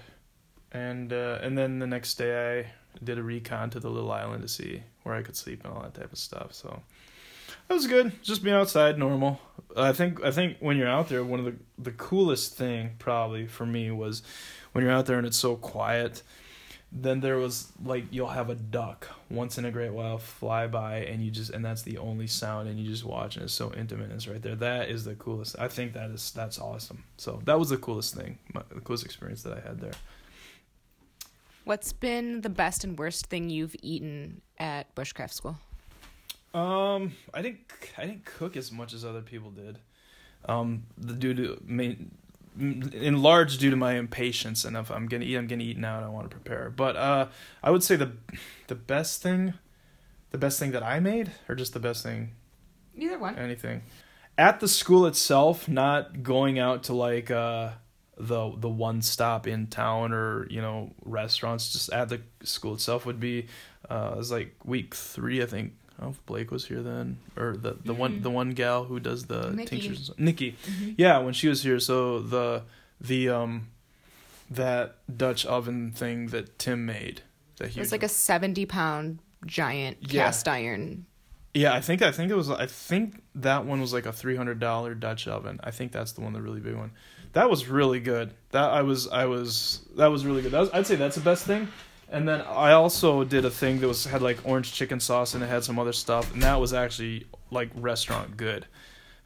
and 0.73 1.13
uh, 1.13 1.39
and 1.43 1.57
then 1.57 1.79
the 1.79 1.87
next 1.87 2.15
day 2.15 2.61
I 2.61 3.05
did 3.05 3.19
a 3.19 3.23
recon 3.23 3.69
to 3.71 3.81
the 3.81 3.91
little 3.91 4.11
island 4.11 4.43
to 4.43 4.49
see 4.49 4.83
where 5.03 5.15
I 5.15 5.23
could 5.23 5.37
sleep 5.37 5.63
and 5.65 5.75
all 5.75 5.83
that 5.83 5.93
type 5.93 6.11
of 6.11 6.19
stuff. 6.19 6.55
So 6.55 6.83
that 7.69 7.75
was 7.75 7.87
good. 7.87 8.23
Just 8.23 8.43
being 8.43 8.57
outside, 8.57 8.99
normal. 8.99 9.41
I 9.77 9.93
think 9.93 10.25
I 10.25 10.31
think 10.31 10.57
when 10.61 10.79
you're 10.79 10.89
out 10.89 11.11
there, 11.11 11.23
one 11.23 11.39
of 11.39 11.45
the 11.45 11.55
the 11.79 11.93
coolest 11.93 12.57
thing 12.57 12.93
probably 12.99 13.47
for 13.47 13.67
me 13.67 13.91
was 13.91 14.23
when 14.77 14.85
you're 14.85 14.93
out 14.93 15.07
there 15.07 15.17
and 15.17 15.27
it's 15.27 15.39
so 15.39 15.57
quiet. 15.57 16.23
Then 16.93 17.21
there 17.21 17.39
was 17.39 17.73
like 17.83 18.05
you'll 18.11 18.29
have 18.29 18.51
a 18.51 18.55
duck 18.55 19.09
once 19.31 19.57
in 19.57 19.65
a 19.65 19.71
great 19.71 19.91
while 19.91 20.19
fly 20.19 20.67
by 20.67 20.99
and 20.99 21.25
you 21.25 21.31
just 21.31 21.51
and 21.51 21.65
that's 21.65 21.81
the 21.81 21.97
only 21.97 22.27
sound 22.27 22.69
and 22.69 22.79
you 22.79 22.87
just 22.87 23.03
watch 23.03 23.37
and 23.37 23.45
it's 23.45 23.55
so 23.55 23.73
intimate 23.73 24.05
and 24.05 24.13
it's 24.13 24.29
right 24.29 24.41
there. 24.43 24.55
That 24.55 24.91
is 24.91 25.05
the 25.07 25.15
coolest. 25.15 25.57
I 25.59 25.69
think 25.69 25.95
that 25.95 26.11
is 26.11 26.31
that's 26.31 26.59
awesome. 26.59 27.05
So 27.17 27.41
that 27.47 27.59
was 27.59 27.71
the 27.71 27.79
coolest 27.79 28.15
thing, 28.15 28.39
my, 28.53 28.61
the 28.69 28.83
coolest 28.83 29.07
experience 29.07 29.43
that 29.45 29.55
I 29.55 29.67
had 29.67 29.81
there. 29.81 29.95
What's 31.65 31.95
been 31.95 32.43
the 32.43 32.51
best 32.51 32.85
and 32.85 32.99
worst 32.99 33.29
thing 33.29 33.49
you've 33.49 33.77
eaten 33.83 34.43
at 34.59 34.95
bushcraft 34.95 35.33
school? 35.33 35.57
Um, 36.53 37.15
I 37.33 37.41
didn't 37.41 37.61
I 37.97 38.03
didn't 38.03 38.27
cook 38.27 38.59
as 38.59 38.71
much 38.71 38.93
as 38.93 39.07
other 39.07 39.23
people 39.23 39.51
did. 39.51 39.79
Um, 40.45 40.85
the 40.99 41.35
to 41.35 41.61
main, 41.65 42.13
in 42.59 43.23
large 43.23 43.59
due 43.59 43.71
to 43.71 43.77
my 43.77 43.95
impatience, 43.95 44.65
and 44.65 44.77
if 44.77 44.91
I'm 44.91 45.07
gonna 45.07 45.25
eat, 45.25 45.37
I'm 45.37 45.47
gonna 45.47 45.63
eat 45.65 45.79
now, 45.79 45.97
and 45.97 46.05
I 46.07 46.09
want 46.09 46.31
to 46.31 46.37
prepare. 46.37 46.71
But 46.71 46.97
uh, 46.97 47.29
I 47.63 47.71
would 47.71 47.83
say 47.83 47.97
the 47.97 48.13
the 48.69 48.75
best 48.75 49.23
thing, 49.23 49.55
the 50.31 50.39
best 50.39 50.59
thing 50.59 50.73
that 50.73 50.83
I 50.83 51.01
made, 51.01 51.33
or 51.49 51.55
just 51.55 51.73
the 51.75 51.81
best 51.81 52.03
thing, 52.03 52.33
Either 52.97 53.19
one. 53.19 53.37
anything, 53.37 53.83
at 54.39 54.61
the 54.61 54.69
school 54.69 55.07
itself, 55.07 55.69
not 55.69 56.23
going 56.23 56.59
out 56.59 56.85
to 56.85 56.95
like 56.95 57.31
uh 57.31 57.71
the 58.19 58.53
the 58.57 58.69
one 58.71 59.03
stop 59.03 59.47
in 59.47 59.67
town 59.67 60.13
or 60.13 60.47
you 60.49 60.63
know 60.63 60.93
restaurants, 61.05 61.73
just 61.73 61.93
at 61.93 62.09
the 62.09 62.21
school 62.43 62.75
itself 62.75 63.05
would 63.07 63.21
be 63.21 63.47
uh 63.91 64.13
it 64.15 64.17
was 64.19 64.31
like 64.31 64.55
week 64.65 64.95
three, 64.95 65.43
I 65.43 65.47
think. 65.47 65.73
I 65.99 66.03
don't 66.03 66.11
know 66.11 66.17
if 66.19 66.27
Blake 66.27 66.51
was 66.51 66.67
here 66.67 66.83
then, 66.83 67.19
or 67.37 67.57
the 67.57 67.77
the 67.85 67.95
one 67.95 68.19
Mhm. 68.19 68.23
the 68.23 68.31
one 68.31 68.51
gal 68.51 68.85
who 68.85 69.01
does 69.01 69.27
the 69.27 69.51
Nikki. 69.51 69.81
tinctures. 69.81 70.11
Nikki, 70.19 70.53
Mm-hmm. 70.67 70.91
yeah, 70.99 71.19
when 71.19 71.33
she 71.35 71.49
was 71.49 71.63
here. 71.63 71.81
So 71.81 72.21
the 72.21 72.63
the 73.01 73.29
um 73.31 73.69
that 74.51 74.97
Dutch 75.15 75.45
oven 75.47 75.91
thing 75.93 76.29
that 76.29 76.59
Tim 76.59 76.87
made. 76.87 77.23
That 77.57 77.67
It 77.67 77.71
huge 77.73 77.79
was 77.81 77.93
like 77.93 78.03
a 78.03 78.09
70 78.09 78.67
pound 78.67 79.19
giant 79.45 79.99
Yeah. 80.13 80.25
cast 80.25 80.47
iron. 80.49 81.07
yeah, 81.55 81.73
I 81.75 81.81
think 81.81 82.03
I 82.03 82.13
think 82.13 82.31
it 82.31 82.35
was 82.37 82.51
I 82.51 82.67
think 82.67 83.23
that 83.35 83.65
one 83.65 83.81
was 83.81 83.93
like 83.93 84.07
a 84.07 84.13
three 84.13 84.37
hundred 84.37 84.61
dollar 84.61 84.95
Dutch 84.95 85.27
oven. 85.27 85.59
I 85.65 85.71
think 85.71 85.93
that's 85.93 86.13
the 86.13 86.21
one, 86.21 86.33
the 86.35 86.43
really 86.43 86.61
big 86.61 86.75
one. 86.75 86.91
That 87.33 87.49
was 87.51 87.67
really 87.69 88.01
good. 88.01 88.33
That 88.51 88.71
I 88.71 88.83
was 88.83 89.09
I 89.09 89.25
was 89.25 89.81
that 89.97 90.09
was 90.09 90.25
really 90.27 90.43
good. 90.43 90.53
That 90.53 90.61
was, 90.61 90.71
I'd 90.73 90.87
say 90.87 90.97
that's 90.97 91.17
the 91.17 91.23
best 91.23 91.45
thing. 91.47 91.69
And 92.09 92.29
then 92.29 92.41
I 92.43 92.73
also 92.73 93.25
did 93.25 93.45
a 93.45 93.51
thing 93.51 93.81
that 93.81 93.89
was 93.89 94.05
had 94.05 94.23
like 94.23 94.39
orange 94.45 94.73
chicken 94.73 95.01
sauce 95.01 95.35
and 95.35 95.43
it 95.43 95.49
had 95.49 95.65
some 95.65 95.79
other 95.79 95.93
stuff, 95.93 96.33
and 96.33 96.43
that 96.43 96.61
was 96.61 96.73
actually 96.73 97.27
like 97.51 97.71
restaurant 97.75 98.37
good. 98.37 98.67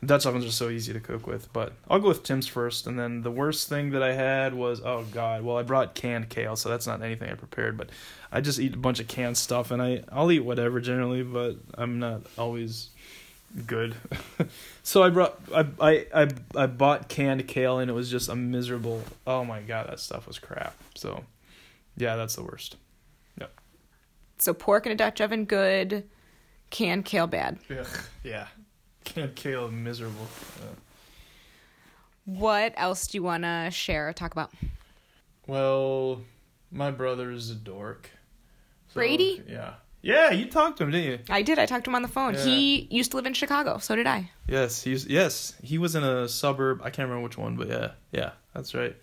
Dutch 0.05 0.25
ovens 0.25 0.47
are 0.47 0.51
so 0.51 0.71
easy 0.71 0.95
to 0.95 1.01
cook 1.01 1.27
with, 1.27 1.53
but 1.53 1.75
I'll 1.87 1.99
go 1.99 2.09
with 2.09 2.23
Tim's 2.23 2.47
first. 2.47 2.87
And 2.87 2.99
then 2.99 3.21
the 3.21 3.31
worst 3.31 3.69
thing 3.69 3.91
that 3.91 4.03
I 4.03 4.15
had 4.15 4.55
was 4.55 4.81
oh 4.83 5.05
god, 5.13 5.43
well 5.43 5.59
I 5.59 5.63
brought 5.63 5.95
canned 5.95 6.31
kale, 6.31 6.57
so 6.57 6.71
that's 6.71 6.87
not 6.87 7.03
anything 7.03 7.31
I 7.31 7.35
prepared, 7.35 7.77
but 7.77 7.91
I 8.33 8.41
just 8.41 8.59
eat 8.59 8.75
a 8.75 8.79
bunch 8.79 8.99
of 8.99 9.09
canned 9.09 9.37
stuff, 9.37 9.71
and 9.71 9.83
I 9.83 10.03
I'll 10.11 10.33
eat 10.33 10.41
whatever 10.41 10.81
generally, 10.81 11.23
but 11.23 11.57
I'm 11.75 11.99
not 11.99 12.23
always 12.39 12.89
good. 13.67 13.95
so 14.83 15.03
I 15.03 15.11
brought 15.11 15.39
I, 15.55 15.67
I 15.79 16.07
I 16.15 16.29
I 16.57 16.67
bought 16.67 17.11
canned 17.11 17.47
kale, 17.47 17.79
and 17.79 17.91
it 17.91 17.95
was 17.95 18.11
just 18.11 18.31
a 18.31 18.35
miserable. 18.35 19.03
Oh 19.27 19.45
my 19.45 19.61
god, 19.61 19.89
that 19.91 20.01
stuff 20.01 20.27
was 20.27 20.39
crap. 20.39 20.75
So 20.95 21.25
yeah, 21.97 22.17
that's 22.17 22.37
the 22.37 22.43
worst. 22.43 22.77
So 24.39 24.55
pork 24.55 24.87
in 24.87 24.93
a 24.93 24.95
Dutch 24.95 25.21
oven, 25.21 25.45
good. 25.45 26.09
Canned 26.71 27.05
kale, 27.05 27.27
bad. 27.27 27.59
Yeah, 27.69 27.85
yeah, 28.25 28.47
canned 29.05 29.35
kale 29.35 29.71
miserable. 29.71 30.27
What 32.25 32.73
else 32.79 33.07
do 33.07 33.19
you 33.19 33.23
want 33.23 33.43
to 33.43 33.69
share 33.71 34.09
or 34.09 34.15
talk 34.15 34.33
about? 34.33 34.51
Well, 35.47 36.23
my 36.71 36.91
brother 36.91 37.31
is 37.31 37.51
a 37.51 37.55
dork. 37.55 38.09
So, 38.89 38.95
Brady? 38.95 39.43
Yeah. 39.47 39.75
Yeah, 40.01 40.31
you 40.31 40.47
talked 40.47 40.79
to 40.79 40.85
him, 40.85 40.93
didn't 40.93 41.11
you? 41.11 41.19
I 41.29 41.43
did. 41.43 41.59
I 41.59 41.67
talked 41.67 41.85
to 41.85 41.91
him 41.91 41.95
on 41.95 42.01
the 42.01 42.09
phone. 42.09 42.33
Yeah. 42.33 42.45
He 42.45 42.89
used 42.91 43.11
to 43.11 43.19
live 43.19 43.27
in 43.27 43.35
Chicago. 43.35 43.77
So 43.77 43.95
did 43.95 44.07
I. 44.07 44.31
Yes, 44.49 44.83
he's 44.83 45.07
yes, 45.07 45.55
he 45.63 45.77
was 45.77 45.95
in 45.95 46.03
a 46.03 46.27
suburb. 46.27 46.81
I 46.81 46.89
can't 46.89 47.09
remember 47.09 47.25
which 47.25 47.37
one, 47.37 47.57
but 47.57 47.69
yeah, 47.69 47.91
yeah, 48.11 48.31
that's 48.55 48.75
right. 48.75 48.97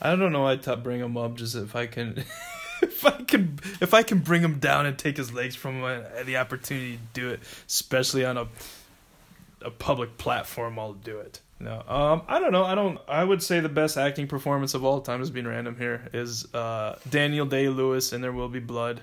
I 0.00 0.16
don't 0.16 0.32
know. 0.32 0.46
I 0.46 0.56
to 0.56 0.76
bring 0.76 1.00
him 1.00 1.16
up 1.16 1.36
just 1.36 1.54
if 1.54 1.74
I 1.74 1.86
can, 1.86 2.24
if 2.82 3.04
I 3.04 3.22
can, 3.22 3.58
if 3.80 3.94
I 3.94 4.02
can 4.02 4.18
bring 4.18 4.42
him 4.42 4.58
down 4.58 4.86
and 4.86 4.98
take 4.98 5.16
his 5.16 5.32
legs 5.32 5.56
from 5.56 5.82
him, 5.82 5.84
I 5.84 6.22
the 6.22 6.36
opportunity 6.36 6.96
to 6.96 7.02
do 7.12 7.30
it, 7.30 7.40
especially 7.66 8.24
on 8.24 8.36
a 8.36 8.48
a 9.62 9.70
public 9.70 10.18
platform. 10.18 10.78
I'll 10.78 10.92
do 10.92 11.18
it. 11.18 11.40
No, 11.60 11.82
um, 11.88 12.22
I 12.28 12.38
don't 12.38 12.52
know. 12.52 12.64
I 12.64 12.74
don't. 12.74 12.98
I 13.08 13.24
would 13.24 13.42
say 13.42 13.60
the 13.60 13.68
best 13.68 13.96
acting 13.96 14.28
performance 14.28 14.74
of 14.74 14.84
all 14.84 15.00
time 15.00 15.20
is 15.20 15.30
being 15.30 15.46
random 15.46 15.76
here 15.76 16.08
is 16.12 16.52
uh 16.54 16.98
Daniel 17.08 17.46
Day 17.46 17.68
Lewis 17.68 18.12
in 18.12 18.20
There 18.20 18.32
Will 18.32 18.48
Be 18.48 18.60
Blood. 18.60 19.02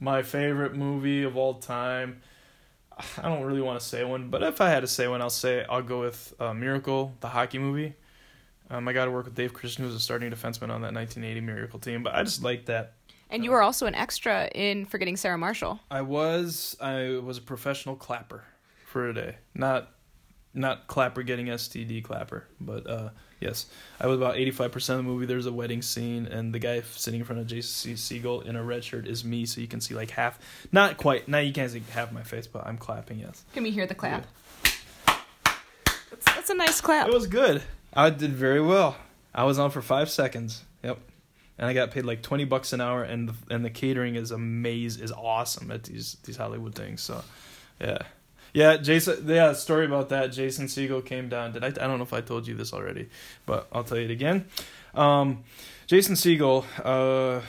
My 0.00 0.22
favorite 0.22 0.74
movie 0.74 1.22
of 1.22 1.36
all 1.36 1.54
time. 1.54 2.20
I 3.18 3.22
don't 3.22 3.42
really 3.42 3.62
want 3.62 3.80
to 3.80 3.84
say 3.84 4.04
one, 4.04 4.28
but 4.28 4.42
if 4.42 4.60
I 4.60 4.68
had 4.68 4.80
to 4.80 4.86
say 4.86 5.08
one, 5.08 5.20
I'll 5.20 5.30
say 5.30 5.64
I'll 5.68 5.82
go 5.82 6.00
with 6.00 6.32
uh, 6.38 6.52
Miracle, 6.52 7.14
the 7.20 7.28
hockey 7.28 7.58
movie. 7.58 7.94
Um, 8.70 8.88
I 8.88 8.92
got 8.92 9.04
to 9.04 9.10
work 9.10 9.26
with 9.26 9.34
Dave 9.34 9.52
Christian, 9.52 9.82
who 9.84 9.88
was 9.88 9.96
a 9.96 10.00
starting 10.00 10.30
defenseman 10.30 10.70
on 10.70 10.82
that 10.82 10.94
1980 10.94 11.40
Miracle 11.40 11.78
team, 11.78 12.02
but 12.02 12.14
I 12.14 12.22
just 12.22 12.42
like 12.42 12.66
that. 12.66 12.94
And 13.30 13.44
you 13.44 13.50
were 13.50 13.62
also 13.62 13.86
an 13.86 13.94
extra 13.94 14.48
in 14.54 14.86
Forgetting 14.86 15.16
Sarah 15.16 15.38
Marshall. 15.38 15.80
I 15.90 16.02
was 16.02 16.76
I 16.80 17.20
was 17.22 17.38
a 17.38 17.42
professional 17.42 17.96
clapper 17.96 18.44
for 18.86 19.08
a 19.08 19.14
day, 19.14 19.36
not 19.54 19.90
not 20.54 20.86
clapper 20.86 21.22
getting 21.22 21.46
STD 21.46 22.04
clapper, 22.04 22.46
but 22.60 22.88
uh, 22.88 23.08
yes, 23.40 23.66
I 24.00 24.06
was 24.06 24.18
about 24.18 24.36
85 24.36 24.72
percent 24.72 25.00
of 25.00 25.04
the 25.04 25.10
movie. 25.10 25.26
There's 25.26 25.46
a 25.46 25.52
wedding 25.52 25.82
scene, 25.82 26.26
and 26.26 26.54
the 26.54 26.58
guy 26.60 26.80
sitting 26.82 27.20
in 27.20 27.26
front 27.26 27.40
of 27.40 27.48
Jason 27.48 27.94
Segel 27.94 28.44
in 28.44 28.56
a 28.56 28.62
red 28.62 28.84
shirt 28.84 29.06
is 29.06 29.24
me, 29.24 29.46
so 29.46 29.60
you 29.60 29.66
can 29.66 29.80
see 29.80 29.94
like 29.94 30.10
half, 30.10 30.38
not 30.70 30.96
quite, 30.96 31.26
now 31.28 31.38
you 31.38 31.52
can't 31.52 31.70
see 31.70 31.82
half 31.90 32.12
my 32.12 32.22
face, 32.22 32.46
but 32.46 32.64
I'm 32.66 32.78
clapping. 32.78 33.18
Yes. 33.18 33.44
Can 33.52 33.64
we 33.64 33.72
hear 33.72 33.86
the 33.86 33.94
clap? 33.96 34.26
That's, 36.10 36.24
that's 36.24 36.50
a 36.50 36.54
nice 36.54 36.80
clap. 36.80 37.08
It 37.08 37.14
was 37.14 37.26
good. 37.26 37.62
I 37.94 38.10
did 38.10 38.32
very 38.32 38.60
well. 38.60 38.96
I 39.34 39.44
was 39.44 39.58
on 39.58 39.70
for 39.70 39.82
five 39.82 40.10
seconds. 40.10 40.64
Yep. 40.82 40.98
And 41.56 41.68
I 41.68 41.72
got 41.72 41.92
paid 41.92 42.04
like 42.04 42.20
twenty 42.20 42.44
bucks 42.44 42.72
an 42.72 42.80
hour, 42.80 43.04
and 43.04 43.28
the, 43.28 43.34
and 43.48 43.64
the 43.64 43.70
catering 43.70 44.16
is 44.16 44.32
amazing, 44.32 45.04
is 45.04 45.12
awesome 45.12 45.70
at 45.70 45.84
these 45.84 46.16
these 46.24 46.36
Hollywood 46.36 46.74
things. 46.74 47.00
So, 47.00 47.22
yeah, 47.80 47.98
yeah. 48.52 48.76
Jason, 48.76 49.24
yeah. 49.28 49.52
Story 49.52 49.86
about 49.86 50.08
that. 50.08 50.32
Jason 50.32 50.66
Segel 50.66 51.04
came 51.04 51.28
down. 51.28 51.52
Did 51.52 51.62
I? 51.62 51.68
I 51.68 51.70
don't 51.70 51.98
know 51.98 52.02
if 52.02 52.12
I 52.12 52.22
told 52.22 52.48
you 52.48 52.54
this 52.56 52.72
already, 52.72 53.08
but 53.46 53.68
I'll 53.70 53.84
tell 53.84 53.98
you 53.98 54.06
it 54.06 54.10
again. 54.10 54.46
Um, 54.94 55.44
Jason 55.86 56.16
Segel, 56.16 56.64
uh, 56.84 57.40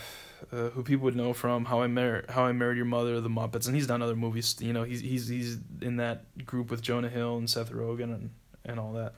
uh, 0.56 0.70
who 0.70 0.84
people 0.84 1.06
would 1.06 1.16
know 1.16 1.34
from 1.34 1.66
How 1.66 1.82
I 1.82 1.88
Married 1.88 2.30
How 2.30 2.46
I 2.46 2.52
Married 2.52 2.78
Your 2.78 2.86
Mother, 2.86 3.20
The 3.22 3.30
Muppets, 3.30 3.66
and 3.66 3.76
he's 3.76 3.88
done 3.88 4.04
other 4.04 4.16
movies. 4.16 4.56
You 4.60 4.74
know, 4.74 4.84
he's 4.84 5.02
he's 5.02 5.28
he's 5.28 5.58
in 5.82 5.98
that 5.98 6.46
group 6.46 6.70
with 6.70 6.84
Jonah 6.84 7.10
Hill 7.10 7.38
and 7.38 7.50
Seth 7.50 7.72
Rogen 7.72 8.14
and 8.14 8.30
and 8.64 8.80
all 8.80 8.94
that. 8.94 9.16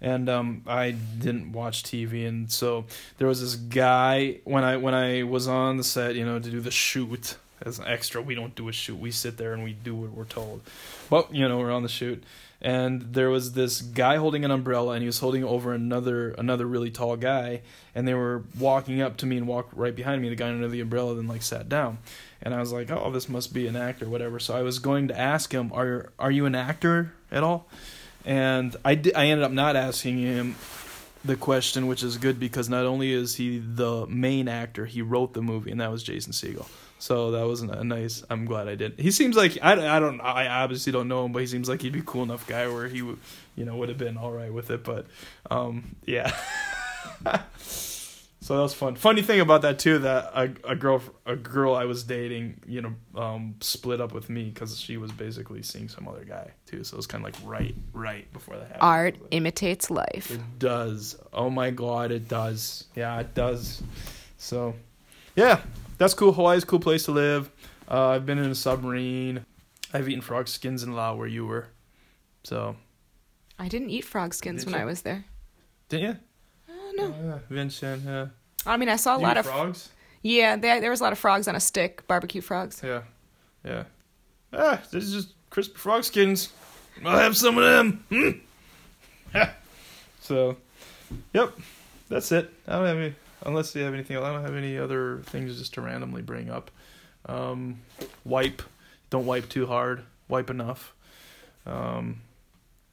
And 0.00 0.28
um, 0.28 0.62
I 0.66 0.90
didn't 0.90 1.52
watch 1.52 1.82
TV, 1.82 2.28
and 2.28 2.50
so 2.50 2.84
there 3.18 3.26
was 3.26 3.40
this 3.40 3.54
guy 3.54 4.40
when 4.44 4.62
I 4.62 4.76
when 4.76 4.94
I 4.94 5.22
was 5.22 5.48
on 5.48 5.78
the 5.78 5.84
set, 5.84 6.14
you 6.16 6.24
know, 6.24 6.38
to 6.38 6.50
do 6.50 6.60
the 6.60 6.70
shoot 6.70 7.36
as 7.62 7.78
an 7.78 7.86
extra. 7.86 8.20
We 8.20 8.34
don't 8.34 8.54
do 8.54 8.68
a 8.68 8.72
shoot; 8.72 8.98
we 8.98 9.10
sit 9.10 9.38
there 9.38 9.54
and 9.54 9.64
we 9.64 9.72
do 9.72 9.94
what 9.94 10.10
we're 10.10 10.24
told. 10.24 10.60
But 11.08 11.34
you 11.34 11.48
know, 11.48 11.58
we're 11.58 11.72
on 11.72 11.82
the 11.82 11.88
shoot, 11.88 12.22
and 12.60 13.14
there 13.14 13.30
was 13.30 13.52
this 13.52 13.80
guy 13.80 14.16
holding 14.16 14.44
an 14.44 14.50
umbrella, 14.50 14.92
and 14.92 15.02
he 15.02 15.06
was 15.06 15.18
holding 15.20 15.44
over 15.44 15.72
another 15.72 16.30
another 16.32 16.66
really 16.66 16.90
tall 16.90 17.16
guy, 17.16 17.62
and 17.94 18.06
they 18.06 18.14
were 18.14 18.44
walking 18.58 19.00
up 19.00 19.16
to 19.18 19.26
me 19.26 19.36
and 19.36 19.46
walked 19.46 19.74
right 19.74 19.94
behind 19.94 20.22
me. 20.22 20.28
The 20.28 20.36
guy 20.36 20.48
under 20.48 20.68
the 20.68 20.80
umbrella 20.80 21.14
then 21.14 21.26
like 21.28 21.42
sat 21.42 21.68
down, 21.68 21.98
and 22.42 22.54
I 22.54 22.60
was 22.60 22.72
like, 22.72 22.90
oh, 22.90 23.10
this 23.10 23.28
must 23.28 23.54
be 23.54 23.66
an 23.66 23.76
actor, 23.76 24.08
whatever. 24.08 24.38
So 24.38 24.56
I 24.56 24.62
was 24.62 24.78
going 24.78 25.08
to 25.08 25.18
ask 25.18 25.52
him, 25.52 25.70
are 25.72 26.12
are 26.18 26.30
you 26.30 26.46
an 26.46 26.54
actor 26.54 27.12
at 27.30 27.42
all? 27.42 27.68
And 28.26 28.76
I, 28.84 29.00
I 29.14 29.26
ended 29.26 29.44
up 29.44 29.52
not 29.52 29.76
asking 29.76 30.18
him 30.18 30.56
the 31.24 31.36
question, 31.36 31.86
which 31.86 32.02
is 32.02 32.18
good 32.18 32.38
because 32.38 32.68
not 32.68 32.84
only 32.84 33.12
is 33.12 33.36
he 33.36 33.58
the 33.58 34.06
main 34.08 34.48
actor, 34.48 34.84
he 34.84 35.00
wrote 35.00 35.32
the 35.32 35.42
movie, 35.42 35.70
and 35.70 35.80
that 35.80 35.90
was 35.90 36.02
Jason 36.02 36.32
Segel. 36.32 36.66
So 36.98 37.30
that 37.32 37.46
was 37.46 37.60
a 37.62 37.84
nice. 37.84 38.24
I'm 38.28 38.44
glad 38.46 38.68
I 38.68 38.74
did. 38.74 38.98
He 38.98 39.10
seems 39.10 39.36
like 39.36 39.58
I, 39.62 39.96
I 39.96 40.00
don't 40.00 40.20
I 40.20 40.48
obviously 40.48 40.92
don't 40.92 41.08
know 41.08 41.24
him, 41.24 41.32
but 41.32 41.40
he 41.40 41.46
seems 41.46 41.68
like 41.68 41.82
he'd 41.82 41.92
be 41.92 42.02
cool 42.04 42.22
enough 42.22 42.46
guy 42.46 42.68
where 42.68 42.88
he 42.88 43.02
would 43.02 43.18
you 43.54 43.64
know 43.64 43.76
would 43.76 43.90
have 43.90 43.98
been 43.98 44.16
all 44.16 44.32
right 44.32 44.52
with 44.52 44.70
it. 44.70 44.82
But 44.82 45.06
um 45.50 45.96
yeah. 46.06 46.34
So 48.46 48.54
that 48.54 48.62
was 48.62 48.74
fun. 48.74 48.94
Funny 48.94 49.22
thing 49.22 49.40
about 49.40 49.62
that 49.62 49.80
too, 49.80 49.98
that 49.98 50.30
a, 50.32 50.54
a 50.62 50.76
girl 50.76 51.02
a 51.26 51.34
girl 51.34 51.74
I 51.74 51.84
was 51.84 52.04
dating, 52.04 52.60
you 52.64 52.80
know, 52.80 53.20
um, 53.20 53.56
split 53.60 54.00
up 54.00 54.12
with 54.12 54.30
me 54.30 54.44
because 54.44 54.78
she 54.78 54.98
was 54.98 55.10
basically 55.10 55.64
seeing 55.64 55.88
some 55.88 56.06
other 56.06 56.24
guy 56.24 56.52
too. 56.64 56.84
So 56.84 56.94
it 56.94 56.96
was 56.98 57.08
kind 57.08 57.26
of 57.26 57.34
like 57.34 57.42
right, 57.44 57.74
right 57.92 58.32
before 58.32 58.54
that 58.54 58.66
happened. 58.66 58.82
Art 58.82 59.16
imitates 59.32 59.90
life. 59.90 60.30
It 60.30 60.60
does. 60.60 61.18
Oh 61.32 61.50
my 61.50 61.72
god, 61.72 62.12
it 62.12 62.28
does. 62.28 62.84
Yeah, 62.94 63.18
it 63.18 63.34
does. 63.34 63.82
So, 64.38 64.76
yeah, 65.34 65.62
that's 65.98 66.14
cool. 66.14 66.32
Hawaii's 66.32 66.62
a 66.62 66.66
cool 66.66 66.78
place 66.78 67.06
to 67.06 67.10
live. 67.10 67.50
Uh, 67.90 68.10
I've 68.10 68.26
been 68.26 68.38
in 68.38 68.48
a 68.48 68.54
submarine. 68.54 69.44
I've 69.92 70.08
eaten 70.08 70.22
frog 70.22 70.46
skins 70.46 70.84
in 70.84 70.92
Laos 70.92 71.18
where 71.18 71.26
you 71.26 71.46
were. 71.46 71.70
So, 72.44 72.76
I 73.58 73.66
didn't 73.66 73.90
eat 73.90 74.04
frog 74.04 74.34
skins 74.34 74.62
Did 74.62 74.70
when 74.70 74.78
you? 74.78 74.82
I 74.82 74.84
was 74.86 75.02
there. 75.02 75.24
didn't 75.88 76.04
you? 76.04 76.16
Uh, 76.98 77.02
no. 77.08 77.14
Oh, 77.14 77.26
yeah. 77.26 77.38
Vincent, 77.50 78.02
yeah. 78.04 78.26
I 78.64 78.76
mean, 78.76 78.88
I 78.88 78.96
saw 78.96 79.16
a 79.16 79.18
You 79.18 79.24
lot 79.26 79.36
of 79.36 79.46
frogs. 79.46 79.90
yeah. 80.22 80.56
There, 80.56 80.80
there 80.80 80.90
was 80.90 81.00
a 81.00 81.04
lot 81.04 81.12
of 81.12 81.18
frogs 81.18 81.46
on 81.48 81.54
a 81.56 81.60
stick, 81.60 82.06
barbecue 82.08 82.40
frogs. 82.40 82.80
Yeah, 82.84 83.02
yeah. 83.64 83.84
Ah, 84.52 84.80
this 84.90 85.04
is 85.04 85.12
just 85.12 85.28
crispy 85.50 85.76
frog 85.78 86.04
skins. 86.04 86.50
I'll 87.04 87.18
have 87.18 87.36
some 87.36 87.58
of 87.58 87.64
them. 87.64 88.04
Hmm. 88.10 88.30
Ha. 89.32 89.50
so, 90.20 90.56
yep, 91.32 91.52
that's 92.08 92.32
it. 92.32 92.50
I 92.66 92.72
don't 92.76 92.86
have 92.86 92.96
any, 92.96 93.14
unless 93.44 93.74
you 93.74 93.82
have 93.82 93.92
anything 93.94 94.16
else. 94.16 94.24
I 94.24 94.32
don't 94.32 94.42
have 94.42 94.54
any 94.54 94.78
other 94.78 95.18
things 95.26 95.58
just 95.58 95.74
to 95.74 95.80
randomly 95.82 96.22
bring 96.22 96.48
up. 96.50 96.70
Um, 97.26 97.80
wipe. 98.24 98.62
Don't 99.10 99.26
wipe 99.26 99.48
too 99.48 99.66
hard. 99.66 100.02
Wipe 100.28 100.48
enough. 100.50 100.94
Um, 101.66 102.20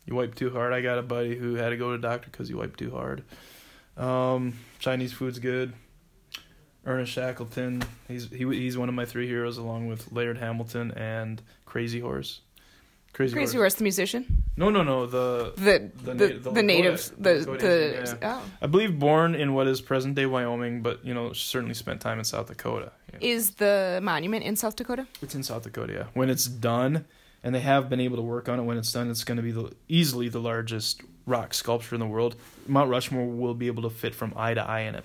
you 0.06 0.16
wipe 0.16 0.36
too 0.36 0.50
hard. 0.50 0.74
I 0.74 0.82
got 0.82 0.98
a 0.98 1.04
buddy 1.04 1.36
who 1.36 1.56
had 1.56 1.70
to 1.70 1.78
go 1.78 1.92
to 1.92 1.98
the 1.98 2.08
doctor 2.08 2.30
because 2.32 2.48
he 2.50 2.54
wiped 2.56 2.78
too 2.80 2.92
hard. 2.92 3.24
Um, 3.98 4.54
Chinese 4.80 5.14
food's 5.14 5.40
good. 5.40 5.74
Ernest 6.86 7.14
Shackleton. 7.14 7.84
He's 8.08 8.30
he 8.30 8.46
he's 8.46 8.78
one 8.78 8.90
of 8.90 8.96
my 8.96 9.06
three 9.06 9.28
heroes, 9.28 9.58
along 9.58 9.88
with 9.88 10.12
Laird 10.12 10.38
Hamilton 10.38 10.92
and 10.92 11.42
Crazy 11.66 12.00
Horse. 12.02 12.42
Crazy, 13.14 13.34
Crazy 13.34 13.58
Horse. 13.58 13.74
Horse, 13.74 13.76
the 13.76 13.84
musician, 13.84 14.44
No, 14.58 14.72
no, 14.72 14.82
no. 14.84 15.06
The 15.06 15.54
the 15.56 15.92
The 16.04 16.14
the, 16.14 16.28
the, 16.40 16.52
the 16.52 16.64
natives, 16.64 17.12
the 17.12 17.30
Lakota, 17.30 17.60
the 17.60 18.18
yeah. 18.22 18.40
oh. 18.42 18.52
I 18.60 18.66
believe 18.68 18.98
born 18.98 19.36
in 19.36 19.54
what 19.54 19.68
is 19.68 19.82
present 19.82 20.16
day 20.16 20.26
Wyoming, 20.26 20.82
but 20.82 21.06
you 21.06 21.14
know 21.14 21.32
certainly 21.32 21.76
spent 21.76 22.02
time 22.02 22.18
in 22.18 22.26
South 22.26 22.48
Dakota. 22.48 22.92
Yeah. 23.14 23.20
Is 23.22 23.52
the 23.52 24.00
monument 24.02 24.44
in 24.44 24.56
South 24.56 24.76
Dakota? 24.76 25.06
It's 25.22 25.36
in 25.36 25.44
South 25.44 25.64
Dakota. 25.64 25.94
Yeah. 25.94 26.04
When 26.16 26.30
it's 26.32 26.46
done, 26.46 27.06
and 27.44 27.54
they 27.54 27.60
have 27.60 27.90
been 27.90 28.00
able 28.00 28.18
to 28.18 28.22
work 28.24 28.48
on 28.50 28.60
it. 28.60 28.64
When 28.64 28.78
it's 28.78 28.92
done, 28.92 29.10
it's 29.10 29.24
going 29.24 29.38
to 29.38 29.44
be 29.44 29.52
the 29.52 29.72
easily 29.88 30.30
the 30.30 30.40
largest 30.40 31.02
rock 31.26 31.54
sculpture 31.54 31.96
in 31.96 32.00
the 32.00 32.08
world. 32.08 32.36
Mount 32.68 32.90
Rushmore 32.90 33.26
will 33.26 33.54
be 33.54 33.68
able 33.68 33.84
to 33.84 33.90
fit 33.90 34.16
from 34.16 34.34
eye 34.36 34.54
to 34.54 34.62
eye 34.62 34.82
in 34.82 34.96
it. 34.96 35.04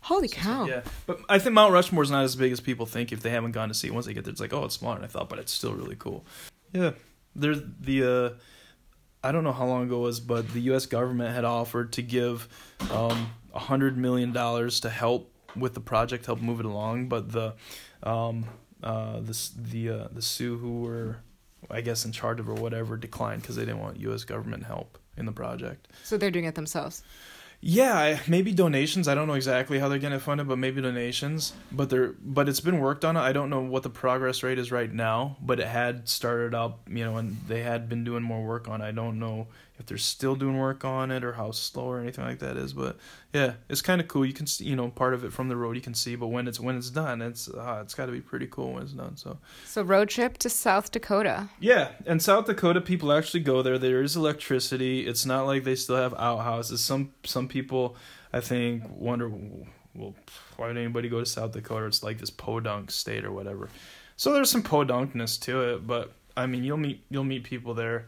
Holy 0.00 0.28
cow! 0.28 0.66
Yeah, 0.66 0.82
but 1.06 1.20
I 1.30 1.38
think 1.38 1.54
Mount 1.54 1.72
Rushmore's 1.72 2.10
not 2.10 2.24
as 2.24 2.36
big 2.36 2.52
as 2.52 2.60
people 2.60 2.84
think 2.84 3.10
if 3.10 3.22
they 3.22 3.30
haven't 3.30 3.52
gone 3.52 3.68
to 3.68 3.74
see 3.74 3.88
it. 3.88 3.94
Once 3.94 4.04
they 4.04 4.12
get 4.12 4.24
there, 4.24 4.32
it's 4.32 4.40
like, 4.40 4.52
oh, 4.52 4.64
it's 4.64 4.74
smaller 4.74 4.96
than 4.96 5.04
I 5.04 5.08
thought, 5.08 5.30
but 5.30 5.38
it's 5.38 5.52
still 5.52 5.72
really 5.72 5.96
cool. 5.96 6.24
Yeah, 6.72 6.90
there's 7.34 7.60
the. 7.80 8.04
Uh, 8.04 8.30
I 9.22 9.32
don't 9.32 9.44
know 9.44 9.52
how 9.52 9.64
long 9.64 9.84
ago 9.84 10.00
it 10.00 10.02
was, 10.02 10.20
but 10.20 10.52
the 10.52 10.60
U.S. 10.60 10.84
government 10.84 11.34
had 11.34 11.46
offered 11.46 11.94
to 11.94 12.02
give 12.02 12.46
um, 12.90 13.30
a 13.54 13.58
hundred 13.58 13.96
million 13.96 14.32
dollars 14.32 14.80
to 14.80 14.90
help 14.90 15.32
with 15.56 15.72
the 15.72 15.80
project, 15.80 16.26
help 16.26 16.42
move 16.42 16.60
it 16.60 16.66
along. 16.66 17.08
But 17.08 17.32
the 17.32 17.54
um, 18.02 18.44
uh, 18.82 19.20
the 19.20 19.50
the 19.56 19.88
uh, 19.88 20.08
the 20.12 20.20
Sioux 20.20 20.58
who 20.58 20.82
were, 20.82 21.16
I 21.70 21.80
guess, 21.80 22.04
in 22.04 22.12
charge 22.12 22.40
of 22.40 22.48
or 22.48 22.54
whatever, 22.54 22.96
declined 22.96 23.42
because 23.42 23.56
they 23.56 23.64
didn't 23.64 23.80
want 23.80 24.00
U.S. 24.00 24.24
government 24.24 24.64
help 24.64 24.98
in 25.16 25.26
the 25.26 25.32
project. 25.32 25.88
So 26.02 26.16
they're 26.16 26.30
doing 26.30 26.44
it 26.44 26.54
themselves. 26.54 27.02
Yeah, 27.66 28.18
maybe 28.28 28.52
donations. 28.52 29.08
I 29.08 29.14
don't 29.14 29.26
know 29.26 29.34
exactly 29.34 29.78
how 29.78 29.88
they're 29.88 29.98
gonna 29.98 30.20
fund 30.20 30.38
it 30.38 30.46
but 30.46 30.58
maybe 30.58 30.82
donations. 30.82 31.54
But 31.72 31.88
they're 31.88 32.14
but 32.20 32.46
it's 32.46 32.60
been 32.60 32.78
worked 32.78 33.06
on. 33.06 33.16
I 33.16 33.32
don't 33.32 33.48
know 33.48 33.62
what 33.62 33.82
the 33.82 33.90
progress 33.90 34.42
rate 34.42 34.58
is 34.58 34.70
right 34.70 34.92
now, 34.92 35.38
but 35.40 35.60
it 35.60 35.66
had 35.66 36.06
started 36.06 36.54
up, 36.54 36.80
you 36.90 37.04
know, 37.04 37.16
and 37.16 37.38
they 37.48 37.62
had 37.62 37.88
been 37.88 38.04
doing 38.04 38.22
more 38.22 38.44
work 38.44 38.68
on. 38.68 38.82
it. 38.82 38.84
I 38.84 38.92
don't 38.92 39.18
know 39.18 39.46
if 39.76 39.86
they're 39.86 39.98
still 39.98 40.36
doing 40.36 40.56
work 40.56 40.84
on 40.84 41.10
it 41.10 41.24
or 41.24 41.32
how 41.32 41.50
slow 41.50 41.84
or 41.86 42.00
anything 42.00 42.24
like 42.24 42.38
that 42.38 42.56
is. 42.56 42.72
But 42.72 42.96
yeah, 43.32 43.54
it's 43.68 43.82
kind 43.82 44.00
of 44.00 44.06
cool. 44.06 44.24
You 44.24 44.32
can 44.32 44.46
see, 44.46 44.64
you 44.64 44.76
know, 44.76 44.88
part 44.88 45.14
of 45.14 45.24
it 45.24 45.32
from 45.32 45.48
the 45.48 45.56
road 45.56 45.74
you 45.74 45.82
can 45.82 45.94
see, 45.94 46.14
but 46.14 46.28
when 46.28 46.46
it's 46.46 46.60
when 46.60 46.76
it's 46.76 46.90
done, 46.90 47.20
it's 47.22 47.48
uh, 47.48 47.80
it's 47.82 47.94
got 47.94 48.06
to 48.06 48.12
be 48.12 48.20
pretty 48.20 48.46
cool 48.46 48.74
when 48.74 48.84
it's 48.84 48.92
done. 48.92 49.16
So 49.16 49.38
So 49.64 49.82
road 49.82 50.08
trip 50.10 50.38
to 50.38 50.48
South 50.48 50.92
Dakota. 50.92 51.48
yeah, 51.58 51.88
and 52.06 52.22
South 52.22 52.46
Dakota 52.46 52.80
people 52.80 53.12
actually 53.12 53.40
go 53.40 53.62
there. 53.62 53.78
There 53.78 54.02
is 54.02 54.14
electricity. 54.14 55.06
It's 55.06 55.26
not 55.26 55.46
like 55.46 55.64
they 55.64 55.74
still 55.74 55.96
have 55.96 56.14
outhouses. 56.14 56.80
Some 56.80 57.12
some 57.24 57.48
people 57.48 57.96
I 58.32 58.40
think 58.40 58.84
wonder 58.88 59.28
well 59.94 60.14
why 60.56 60.68
would 60.68 60.76
anybody 60.76 61.08
go 61.08 61.18
to 61.20 61.26
South 61.26 61.52
Dakota? 61.52 61.86
It's 61.86 62.02
like 62.02 62.18
this 62.18 62.30
podunk 62.30 62.90
state 62.92 63.24
or 63.24 63.32
whatever. 63.32 63.70
So 64.16 64.32
there's 64.32 64.50
some 64.50 64.62
podunkness 64.62 65.40
to 65.42 65.74
it, 65.74 65.86
but 65.86 66.12
I 66.36 66.46
mean 66.46 66.62
you'll 66.62 66.76
meet 66.76 67.04
you'll 67.10 67.24
meet 67.24 67.42
people 67.42 67.74
there. 67.74 68.06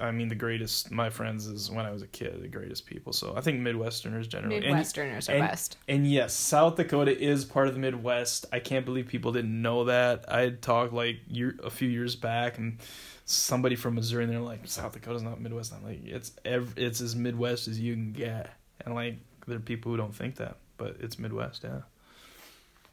I 0.00 0.10
mean 0.10 0.28
the 0.28 0.34
greatest 0.34 0.90
my 0.90 1.10
friends 1.10 1.46
is 1.46 1.70
when 1.70 1.86
I 1.86 1.90
was 1.90 2.02
a 2.02 2.06
kid, 2.06 2.42
the 2.42 2.48
greatest 2.48 2.86
people. 2.86 3.12
So 3.12 3.34
I 3.36 3.40
think 3.40 3.60
Midwesterners 3.60 4.28
generally 4.28 4.56
and- 4.56 4.76
Midwesterners 4.76 5.28
are 5.28 5.32
and- 5.32 5.46
best. 5.48 5.76
and 5.88 6.10
yes, 6.10 6.34
South 6.34 6.76
Dakota 6.76 7.16
is 7.18 7.44
part 7.44 7.68
of 7.68 7.74
the 7.74 7.80
Midwest. 7.80 8.46
I 8.52 8.58
can't 8.60 8.84
believe 8.84 9.08
people 9.08 9.32
didn't 9.32 9.60
know 9.62 9.84
that. 9.84 10.24
I 10.32 10.40
had 10.40 10.62
talked 10.62 10.92
like 10.92 11.16
year, 11.28 11.56
a 11.62 11.70
few 11.70 11.88
years 11.88 12.16
back, 12.16 12.58
and 12.58 12.78
somebody 13.24 13.76
from 13.76 13.94
Missouri, 13.94 14.24
and 14.24 14.32
they're 14.32 14.40
like, 14.40 14.60
"South 14.66 14.92
Dakota's 14.92 15.22
not 15.22 15.40
Midwest." 15.40 15.72
I'm 15.74 15.84
like, 15.84 16.04
"It's 16.06 16.32
ev- 16.44 16.74
it's 16.76 17.00
as 17.00 17.14
Midwest 17.16 17.68
as 17.68 17.78
you 17.78 17.94
can 17.94 18.12
get." 18.12 18.50
And 18.84 18.94
like, 18.94 19.16
there 19.46 19.56
are 19.56 19.60
people 19.60 19.90
who 19.92 19.96
don't 19.98 20.14
think 20.14 20.36
that, 20.36 20.56
but 20.76 20.96
it's 21.00 21.18
Midwest, 21.18 21.64
yeah. 21.64 21.80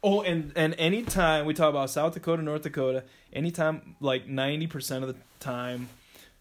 Oh, 0.02 0.20
and 0.22 0.52
and 0.54 0.74
anytime 0.78 1.46
we 1.46 1.54
talk 1.54 1.70
about 1.70 1.90
South 1.90 2.14
Dakota, 2.14 2.42
North 2.42 2.62
Dakota, 2.62 3.02
anytime 3.32 3.96
like 4.00 4.28
ninety 4.28 4.66
percent 4.66 5.02
of 5.04 5.08
the 5.08 5.16
time. 5.40 5.88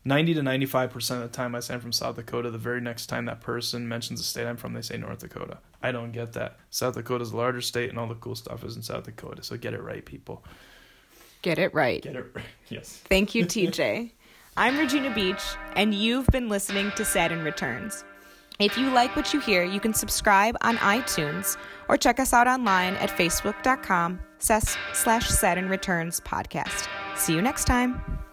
90 0.05 0.35
to 0.35 0.41
95% 0.41 1.11
of 1.15 1.21
the 1.21 1.27
time 1.27 1.55
I 1.55 1.59
say 1.59 1.73
I'm 1.73 1.79
from 1.79 1.91
South 1.91 2.15
Dakota, 2.15 2.51
the 2.51 2.59
very 2.59 2.79
next 2.79 3.07
time 3.07 3.25
that 3.25 3.41
person 3.41 3.87
mentions 3.87 4.19
the 4.19 4.25
state 4.25 4.45
I'm 4.45 4.55
from, 4.55 4.73
they 4.73 4.83
say 4.83 4.97
North 4.97 5.19
Dakota. 5.19 5.57
I 5.81 5.91
don't 5.91 6.11
get 6.11 6.33
that. 6.33 6.59
South 6.69 6.93
Dakota's 6.93 7.31
a 7.31 7.37
larger 7.37 7.61
state 7.61 7.89
and 7.89 7.97
all 7.97 8.07
the 8.07 8.15
cool 8.15 8.35
stuff 8.35 8.63
is 8.63 8.75
in 8.75 8.83
South 8.83 9.03
Dakota. 9.03 9.43
So 9.43 9.57
get 9.57 9.73
it 9.73 9.81
right, 9.81 10.05
people. 10.05 10.45
Get 11.41 11.57
it 11.57 11.73
right. 11.73 12.01
Get 12.01 12.15
it 12.15 12.27
right. 12.33 12.45
Yes. 12.69 13.01
Thank 13.09 13.35
you, 13.35 13.45
TJ. 13.45 14.11
I'm 14.57 14.77
Regina 14.77 15.13
Beach, 15.13 15.43
and 15.75 15.93
you've 15.93 16.27
been 16.27 16.47
listening 16.47 16.91
to 16.95 17.03
Saturn 17.03 17.43
Returns. 17.43 18.05
If 18.57 18.77
you 18.77 18.89
like 18.89 19.15
what 19.15 19.33
you 19.33 19.41
hear, 19.41 19.65
you 19.65 19.81
can 19.81 19.93
subscribe 19.93 20.55
on 20.61 20.77
iTunes 20.77 21.57
or 21.89 21.97
check 21.97 22.21
us 22.21 22.31
out 22.31 22.47
online 22.47 22.93
at 22.95 23.09
facebook.com 23.09 24.19
slash 24.39 25.27
Saturn 25.27 25.67
Returns 25.67 26.21
podcast. 26.21 26.87
See 27.17 27.33
you 27.33 27.41
next 27.41 27.65
time. 27.65 28.24